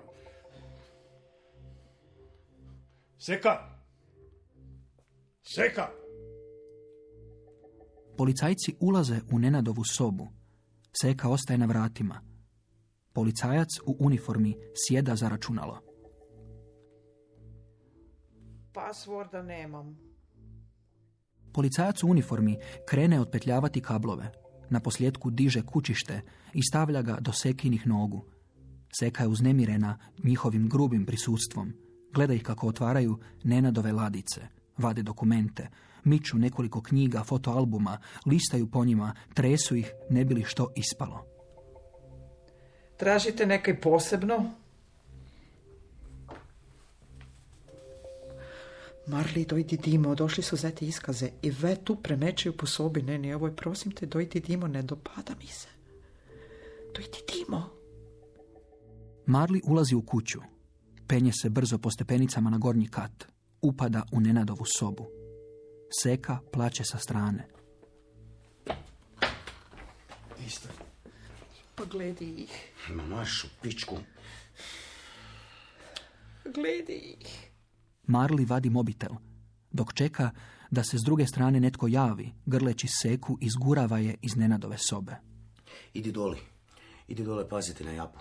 Seka! 3.18 3.50
Seka! 5.42 5.88
Policajci 8.16 8.76
ulaze 8.80 9.20
u 9.32 9.38
Nenadovu 9.38 9.84
sobu. 9.84 10.28
Seka 11.02 11.28
ostaje 11.28 11.58
na 11.58 11.66
vratima. 11.66 12.20
Policajac 13.12 13.68
u 13.86 13.96
uniformi 14.00 14.56
sjeda 14.74 15.16
za 15.16 15.28
računalo. 15.28 15.78
Pasvorda 18.72 19.42
nemam. 19.42 20.11
Policajac 21.52 22.02
u 22.02 22.08
uniformi 22.08 22.56
krene 22.88 23.20
otpetljavati 23.20 23.80
kablove. 23.80 24.32
Na 24.70 24.80
posljedku 24.80 25.30
diže 25.30 25.62
kućište 25.62 26.20
i 26.52 26.62
stavlja 26.62 27.02
ga 27.02 27.16
do 27.20 27.32
Sekinih 27.32 27.86
nogu. 27.86 28.24
Seka 28.98 29.22
je 29.22 29.28
uznemirena 29.28 29.98
njihovim 30.24 30.68
grubim 30.68 31.06
prisustvom. 31.06 31.72
Gleda 32.14 32.34
ih 32.34 32.42
kako 32.42 32.68
otvaraju 32.68 33.18
Nenadove 33.44 33.92
ladice, 33.92 34.40
vade 34.78 35.02
dokumente, 35.02 35.68
miču 36.04 36.38
nekoliko 36.38 36.82
knjiga, 36.82 37.24
fotoalbuma, 37.24 37.98
listaju 38.26 38.70
po 38.70 38.84
njima, 38.84 39.14
tresu 39.34 39.76
ih, 39.76 39.92
ne 40.10 40.24
bi 40.24 40.34
li 40.34 40.44
što 40.44 40.72
ispalo. 40.76 41.24
Tražite 42.96 43.46
nekaj 43.46 43.80
posebno? 43.80 44.61
Marli, 49.06 49.44
dojdi 49.44 49.76
Dimo, 49.76 50.14
došli 50.14 50.42
su 50.42 50.56
zeti 50.56 50.86
iskaze 50.86 51.30
i 51.42 51.50
ve 51.50 51.76
tu 51.84 51.96
premećaju 52.02 52.56
po 52.56 52.66
sobi. 52.66 53.02
Ne, 53.02 53.18
ne, 53.18 53.28
evo 53.28 53.46
je, 53.46 53.56
prosim 53.56 53.92
te, 53.92 54.06
dojdi 54.06 54.40
Dimo, 54.40 54.66
ne 54.66 54.82
dopada 54.82 55.34
mi 55.38 55.46
se. 55.46 55.68
Dojdi 56.94 57.18
Dimo. 57.32 57.70
Marli 59.26 59.60
ulazi 59.64 59.94
u 59.94 60.02
kuću. 60.02 60.40
Penje 61.06 61.32
se 61.32 61.50
brzo 61.50 61.78
po 61.78 61.90
stepenicama 61.90 62.50
na 62.50 62.58
gornji 62.58 62.88
kat. 62.88 63.24
Upada 63.62 64.02
u 64.12 64.20
Nenadovu 64.20 64.64
sobu. 64.78 65.06
Seka 66.02 66.38
plače 66.52 66.84
sa 66.84 66.98
strane. 66.98 67.48
Isto. 70.46 70.68
Pa 71.74 71.84
gledi 71.84 72.24
ih, 72.34 72.72
Ma 72.90 73.02
maš 73.06 73.44
u 73.44 73.48
pičku. 73.62 73.96
gledi 76.44 77.16
ih. 77.20 77.51
Marli 78.12 78.44
vadi 78.44 78.70
mobitel. 78.70 79.14
Dok 79.70 79.94
čeka 79.94 80.30
da 80.70 80.82
se 80.82 80.98
s 80.98 81.04
druge 81.06 81.26
strane 81.26 81.60
netko 81.60 81.86
javi, 81.88 82.28
grleći 82.46 82.88
seku, 83.02 83.38
izgurava 83.40 83.98
je 83.98 84.14
iz 84.22 84.36
Nenadove 84.36 84.78
sobe. 84.78 85.12
Idi 85.94 86.12
doli. 86.12 86.38
Idi 87.08 87.24
dole 87.24 87.48
paziti 87.48 87.84
na 87.84 87.92
japu. 87.92 88.18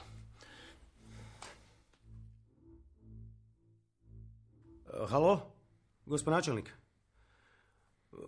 E, 4.93 5.05
Halo? 5.09 5.33
Gospod 6.05 6.33
načelnik? 6.33 6.69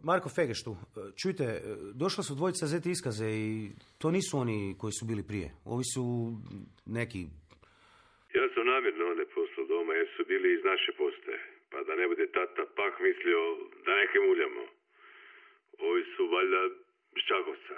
Marko 0.04 0.30
Fegeš 0.30 0.64
tu. 0.64 0.72
E, 0.72 1.12
Čujte, 1.22 1.44
e, 1.44 1.62
došla 1.94 2.24
su 2.24 2.36
dvojica 2.36 2.66
zeti 2.68 2.92
iskaze 2.92 3.30
i 3.30 3.72
to 3.98 4.12
nisu 4.12 4.38
oni 4.38 4.76
koji 4.80 4.94
su 5.00 5.06
bili 5.06 5.24
prije. 5.28 5.52
Ovi 5.66 5.84
su 5.94 6.04
neki... 6.86 7.22
Ja 8.38 8.46
sam 8.54 8.66
namjerno 8.74 9.04
one 9.14 9.26
poslao 9.36 9.66
doma 9.72 9.94
jer 9.94 10.08
su 10.16 10.24
bili 10.28 10.48
iz 10.54 10.62
naše 10.72 10.92
postaje. 10.98 11.53
Pa 11.74 11.84
da 11.88 11.96
ne 11.96 12.08
bude 12.08 12.26
tata 12.38 12.62
pah 12.78 12.94
mislio 13.08 13.42
da 13.86 13.92
neke 14.02 14.18
muljamo. 14.28 14.64
Ovi 15.88 16.04
su 16.16 16.24
valjda 16.34 16.62
iz 17.18 17.24
Čakovca. 17.30 17.78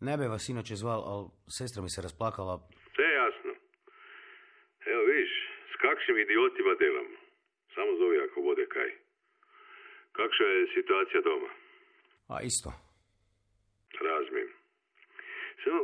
Ne 0.00 0.14
bi 0.18 0.26
vas 0.34 0.48
inače 0.48 0.74
zval, 0.82 1.00
ali 1.10 1.24
sestra 1.58 1.82
mi 1.82 1.90
se 1.94 2.04
rasplakala. 2.06 2.54
Sve 2.94 3.04
je 3.04 3.14
jasno. 3.22 3.52
Evo 4.92 5.02
viš, 5.14 5.30
s 5.72 5.74
kakšim 5.84 6.16
idiotima 6.18 6.72
delamo. 6.84 7.16
Samo 7.74 7.90
zovi 8.00 8.16
ako 8.24 8.40
vode 8.40 8.66
kaj. 8.74 8.90
Kakša 10.18 10.44
je 10.44 10.72
situacija 10.76 11.20
doma? 11.28 11.50
A 12.34 12.36
isto. 12.50 12.70
Razmijem. 14.08 14.50
Samo, 15.64 15.80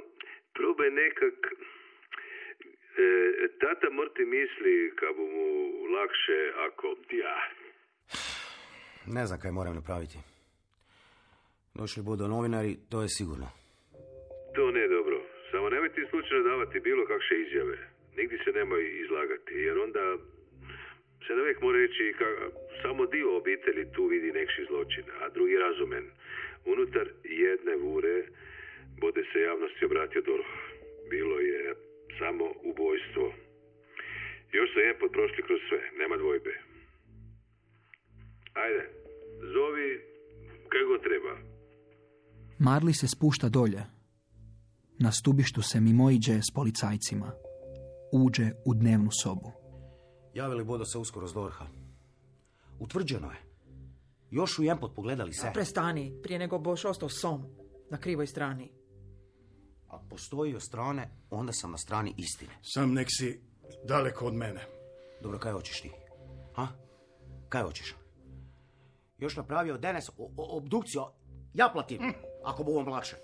probaj 0.54 0.90
nekak... 0.90 1.38
E, 2.96 3.02
tata 3.60 3.90
morti 3.90 4.24
misli 4.24 4.92
ka 4.96 5.06
bu 5.16 5.22
mu 5.34 5.46
lakše 5.94 6.40
ako... 6.66 6.86
Ja, 7.12 7.36
Ne 9.06 9.26
znam 9.26 9.40
kaj 9.40 9.50
moram 9.50 9.74
napraviti. 9.74 10.18
Došli 11.74 12.02
budu 12.02 12.28
novinari, 12.28 12.76
to 12.90 13.02
je 13.02 13.08
sigurno. 13.08 13.48
to 14.54 14.70
ne 14.70 14.88
dobro. 14.88 15.16
Samo 15.50 15.70
nemoj 15.70 15.88
ti 15.94 16.02
slučajno 16.10 16.42
davati 16.48 16.80
bilo 16.80 17.06
kakše 17.06 17.34
izjave. 17.44 17.76
Nigdje 18.16 18.38
se 18.44 18.50
nemoj 18.52 18.82
izlagati, 19.04 19.54
jer 19.54 19.78
onda 19.78 20.04
se 21.26 21.32
uvijek 21.32 21.60
mora 21.62 21.78
reći 21.78 22.14
ka, 22.18 22.24
samo 22.82 23.06
dio 23.06 23.36
obitelji 23.36 23.92
tu 23.94 24.06
vidi 24.06 24.32
nekši 24.32 24.62
zločin, 24.70 25.04
a 25.20 25.28
drugi 25.28 25.56
razumen. 25.56 26.04
Unutar 26.64 27.06
jedne 27.24 27.74
vure 27.76 28.16
bude 29.00 29.22
se 29.32 29.38
javnosti 29.40 29.84
obratio 29.84 30.22
DORH. 30.22 30.50
Bilo 31.10 31.40
je 31.40 31.74
samo 32.20 32.44
ubojstvo. 32.70 33.26
Još 34.56 34.68
se 34.74 34.80
je 34.86 34.98
prošli 35.16 35.40
kroz 35.46 35.60
sve, 35.68 35.80
nema 36.00 36.16
dvojbe. 36.22 36.52
Ajde, 38.62 38.82
zovi 39.54 39.88
kako 40.72 40.94
treba. 41.06 41.32
Marli 42.58 42.92
se 42.92 43.06
spušta 43.08 43.48
dolje. 43.48 43.82
Na 44.98 45.12
stubištu 45.12 45.62
se 45.62 45.80
mimoiđe 45.80 46.36
s 46.42 46.50
policajcima. 46.54 47.32
Uđe 48.12 48.46
u 48.66 48.74
dnevnu 48.74 49.10
sobu. 49.22 49.52
Javili 50.34 50.64
budu 50.64 50.84
se 50.84 50.98
uskoro 50.98 51.26
s 51.26 51.32
Dorha. 51.32 51.66
Utvrđeno 52.78 53.30
je. 53.30 53.38
Još 54.30 54.58
u 54.58 54.62
jempot 54.62 54.94
pogledali 54.94 55.32
se. 55.32 55.50
Prestani, 55.54 56.12
prije 56.22 56.38
nego 56.38 56.58
boš 56.58 56.84
ostao 56.84 57.08
som. 57.08 57.46
Na 57.90 57.98
krivoj 57.98 58.26
strani. 58.26 58.79
Ako 59.90 60.04
postoji 60.08 60.54
od 60.54 60.62
strane, 60.62 61.10
onda 61.30 61.52
sam 61.52 61.70
na 61.70 61.78
strani 61.78 62.14
istine. 62.16 62.52
Sam 62.62 62.92
nek 62.94 63.06
si 63.10 63.40
daleko 63.84 64.26
od 64.26 64.34
mene. 64.34 64.60
Dobro, 65.22 65.38
kaj 65.38 65.52
hoćeš 65.52 65.80
ti? 65.80 65.90
Ha? 66.54 66.68
Kaj 67.48 67.62
hoćeš? 67.62 67.94
Još 69.18 69.36
napravio 69.36 69.78
danas 69.78 70.08
o- 70.08 70.32
o- 70.36 70.56
obdukciju, 70.56 71.02
ja 71.54 71.68
platim, 71.68 72.12
ako 72.44 72.64
bu 72.64 72.72
vam 72.72 72.88
lakše. 72.88 73.16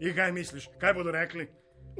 I 0.00 0.14
kaj 0.14 0.32
misliš, 0.32 0.68
kaj 0.78 0.94
budu 0.94 1.10
rekli? 1.10 1.50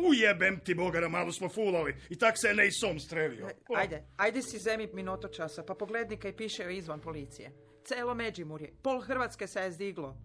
Ujebem 0.08 0.60
ti 0.60 0.74
bogara, 0.74 1.08
malo 1.08 1.32
smo 1.32 1.48
fulali. 1.48 1.96
I 2.08 2.18
tak 2.18 2.34
se 2.38 2.48
je 2.48 2.54
ne 2.54 2.66
i 2.66 2.72
som 2.72 2.98
strelio. 3.00 3.46
O, 3.46 3.76
Ajde, 3.76 4.04
ajde 4.16 4.42
si 4.42 4.58
zemi 4.58 4.88
minuto 4.92 5.28
časa, 5.28 5.62
pa 5.62 5.74
pogledni 5.74 6.16
kaj 6.16 6.36
piše 6.36 6.76
izvan 6.76 7.00
policije. 7.00 7.52
Celo 7.84 8.14
Međimurje, 8.14 8.72
pol 8.82 9.00
Hrvatske 9.00 9.46
se 9.46 9.60
je 9.60 9.72
zdiglo. 9.72 10.16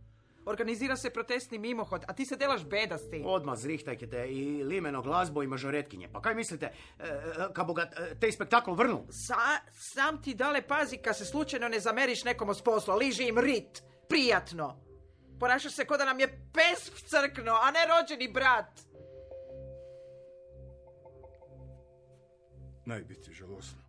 Organizira 0.48 0.96
se 0.96 1.10
protestni 1.10 1.58
mimohod, 1.58 2.04
a 2.08 2.14
ti 2.14 2.26
se 2.26 2.36
delaš 2.36 2.66
bedasti. 2.66 3.22
Odmah 3.26 3.58
zrihtajkete 3.58 4.28
i 4.30 4.64
limeno 4.64 5.02
glazbo 5.02 5.44
i 5.44 5.48
mažoretkinje. 5.48 6.10
Pa 6.14 6.22
kaj 6.22 6.36
mislite, 6.36 6.66
e, 7.00 7.08
e, 7.60 7.64
bu 7.66 7.74
ga 7.74 7.82
e, 7.82 8.16
tej 8.20 8.32
spektakl 8.32 8.72
vrnu? 8.72 9.06
Sa, 9.12 9.60
sam 9.74 10.22
ti 10.22 10.36
dale 10.36 10.62
pazi 10.62 10.98
kad 10.98 11.18
se 11.18 11.26
slučajno 11.26 11.68
ne 11.68 11.80
zameriš 11.80 12.24
nekomu 12.24 12.54
s 12.54 12.62
posla, 12.62 12.96
liži 12.96 13.28
im 13.28 13.38
rit, 13.38 13.84
prijatno. 14.10 14.80
Ponašaš 15.40 15.74
se 15.74 15.86
ko 15.86 15.98
da 15.98 16.06
nam 16.06 16.20
je 16.20 16.28
pes 16.54 16.92
crkno, 17.10 17.52
a 17.62 17.72
ne 17.72 17.80
rođeni 17.92 18.32
brat. 18.34 18.80
Najbiti 22.86 23.34
žalosno. 23.34 23.82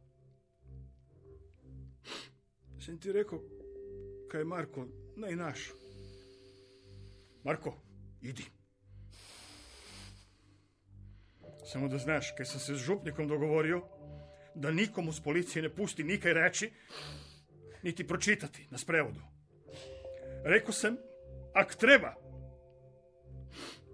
Sam 2.81 2.99
ti 2.99 3.13
rekao, 3.13 3.39
kaj 4.31 4.41
je 4.41 4.45
Marko, 4.45 4.87
naj 5.17 5.37
naš. 5.37 5.71
Marko, 7.49 7.75
idi. 8.21 8.45
Samo 11.65 11.89
da 11.89 11.99
znaš, 11.99 12.33
kaj 12.37 12.47
sam 12.47 12.61
se 12.61 12.75
s 12.75 12.79
župnikom 12.79 13.29
dogovorio, 13.29 13.83
da 14.55 14.71
nikomu 14.71 15.13
s 15.13 15.21
policije 15.21 15.63
ne 15.63 15.75
pusti 15.75 16.05
nikaj 16.05 16.33
reći, 16.33 16.71
niti 17.83 18.07
pročitati 18.07 18.67
na 18.71 18.79
sprevodu. 18.79 19.21
Rekao 20.45 20.73
sam, 20.73 20.97
ak 21.55 21.75
treba, 21.75 22.15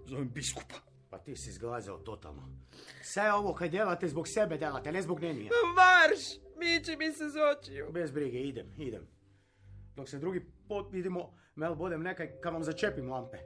zovem 0.05 0.29
biskupa. 0.29 0.75
Pa 1.09 1.17
ti 1.17 1.35
si 1.35 1.51
zglazao 1.51 1.97
totalno. 1.97 2.49
Sve 3.03 3.33
ovo 3.33 3.53
kaj 3.53 3.69
delate 3.69 4.07
zbog 4.07 4.27
sebe 4.27 4.57
delate, 4.57 4.91
ne 4.91 5.01
zbog 5.01 5.19
nenija. 5.19 5.51
Marš, 5.75 6.23
miči 6.57 6.97
mi 6.97 7.11
se 7.13 7.29
z 7.29 7.35
očiju. 7.57 7.91
Bez 7.91 8.11
brige, 8.11 8.39
idem, 8.39 8.73
idem. 8.77 9.07
Dok 9.95 10.09
se 10.09 10.19
drugi 10.19 10.45
pot 10.67 10.91
vidimo, 10.91 11.44
mel 11.55 11.75
budem 11.75 12.01
nekaj 12.01 12.31
kad 12.41 12.53
vam 12.53 12.63
začepim 12.63 13.09
lampe. 13.09 13.37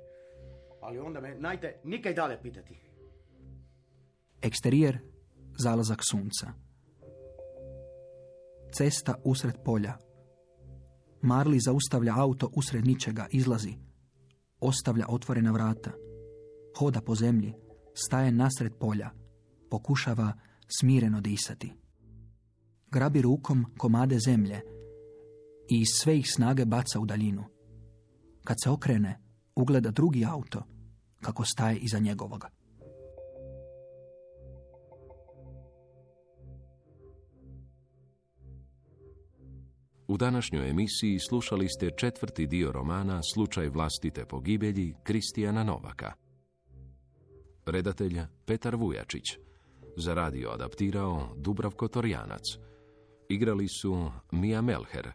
Ali 0.81 0.99
onda 0.99 1.21
me, 1.21 1.35
najte, 1.35 1.79
nikaj 1.83 2.13
dalje 2.13 2.41
pitati. 2.41 2.79
Eksterijer, 4.41 4.99
zalazak 5.63 5.99
sunca. 6.11 6.53
Cesta 8.73 9.15
usred 9.23 9.55
polja. 9.65 9.97
Marli 11.21 11.59
zaustavlja 11.59 12.13
auto 12.17 12.49
usred 12.55 12.87
ničega, 12.87 13.27
izlazi. 13.31 13.73
Ostavlja 14.59 15.05
otvorena 15.09 15.51
vrata. 15.51 15.91
Hoda 16.77 17.01
po 17.01 17.15
zemlji, 17.15 17.53
staje 17.93 18.31
nasred 18.31 18.73
polja. 18.79 19.09
Pokušava 19.69 20.33
smireno 20.79 21.21
disati. 21.21 21.73
Grabi 22.91 23.21
rukom 23.21 23.65
komade 23.77 24.19
zemlje 24.19 24.61
i 25.69 25.81
iz 25.81 25.87
sve 26.01 26.17
ih 26.17 26.25
snage 26.31 26.65
baca 26.65 26.99
u 26.99 27.05
daljinu. 27.05 27.58
Kad 28.43 28.57
se 28.63 28.69
okrene, 28.69 29.19
ugleda 29.55 29.91
drugi 29.91 30.25
auto 30.25 30.63
kako 31.21 31.45
staje 31.45 31.77
iza 31.77 31.99
njegovoga. 31.99 32.49
U 40.07 40.17
današnjoj 40.17 40.69
emisiji 40.69 41.19
slušali 41.19 41.69
ste 41.69 41.89
četvrti 41.97 42.47
dio 42.47 42.71
romana 42.71 43.21
Slučaj 43.33 43.69
vlastite 43.69 44.25
pogibelji 44.25 44.95
Kristijana 45.03 45.63
Novaka. 45.63 46.13
Redatelj 47.65 48.19
Petar 48.45 48.75
Vujačić. 48.75 49.23
Za 49.97 50.13
radio 50.13 50.49
adaptirao 50.49 51.29
Dubravko 51.37 51.87
Torjanac. 51.87 52.43
Igrali 53.29 53.67
su 53.67 54.11
Mija 54.31 54.61
Melher, 54.61 55.11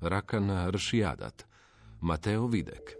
Rakan 0.00 0.70
Ršijadat, 0.70 1.44
Mateo 2.04 2.46
Videk, 2.46 2.96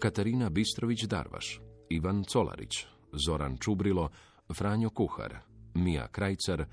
Katarina 0.00 0.50
Bistrović-Darvaš, 0.50 1.60
Ivan 1.88 2.24
Colarić, 2.24 2.86
Zoran 3.12 3.56
Čubrilo, 3.56 4.08
Franjo 4.54 4.90
Kuhar, 4.90 5.38
Mija 5.74 6.06
Krajcar, 6.08 6.64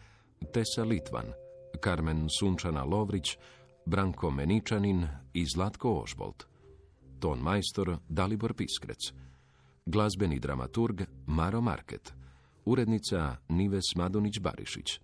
Tesa 0.53 0.83
Litvan, 0.83 1.25
Karmen 1.81 2.27
Sunčana 2.39 2.83
Lovrić, 2.83 3.37
Branko 3.85 4.31
Meničanin 4.31 5.07
i 5.33 5.45
Zlatko 5.45 6.01
Ožbolt. 6.01 6.45
Ton 7.19 7.39
majstor 7.39 7.97
Dalibor 8.09 8.53
Piskrec. 8.53 9.11
Glazbeni 9.85 10.39
dramaturg 10.39 11.01
Maro 11.25 11.61
Market. 11.61 12.13
Urednica 12.65 13.37
Nives 13.49 13.95
Madonić-Barišić. 13.95 14.99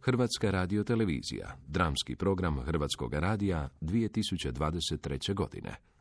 Hrvatska 0.00 0.50
radiotelevizija. 0.50 1.56
Dramski 1.66 2.16
program 2.16 2.60
Hrvatskog 2.60 3.14
radija 3.14 3.68
2023. 3.80 5.34
godine. 5.34 5.91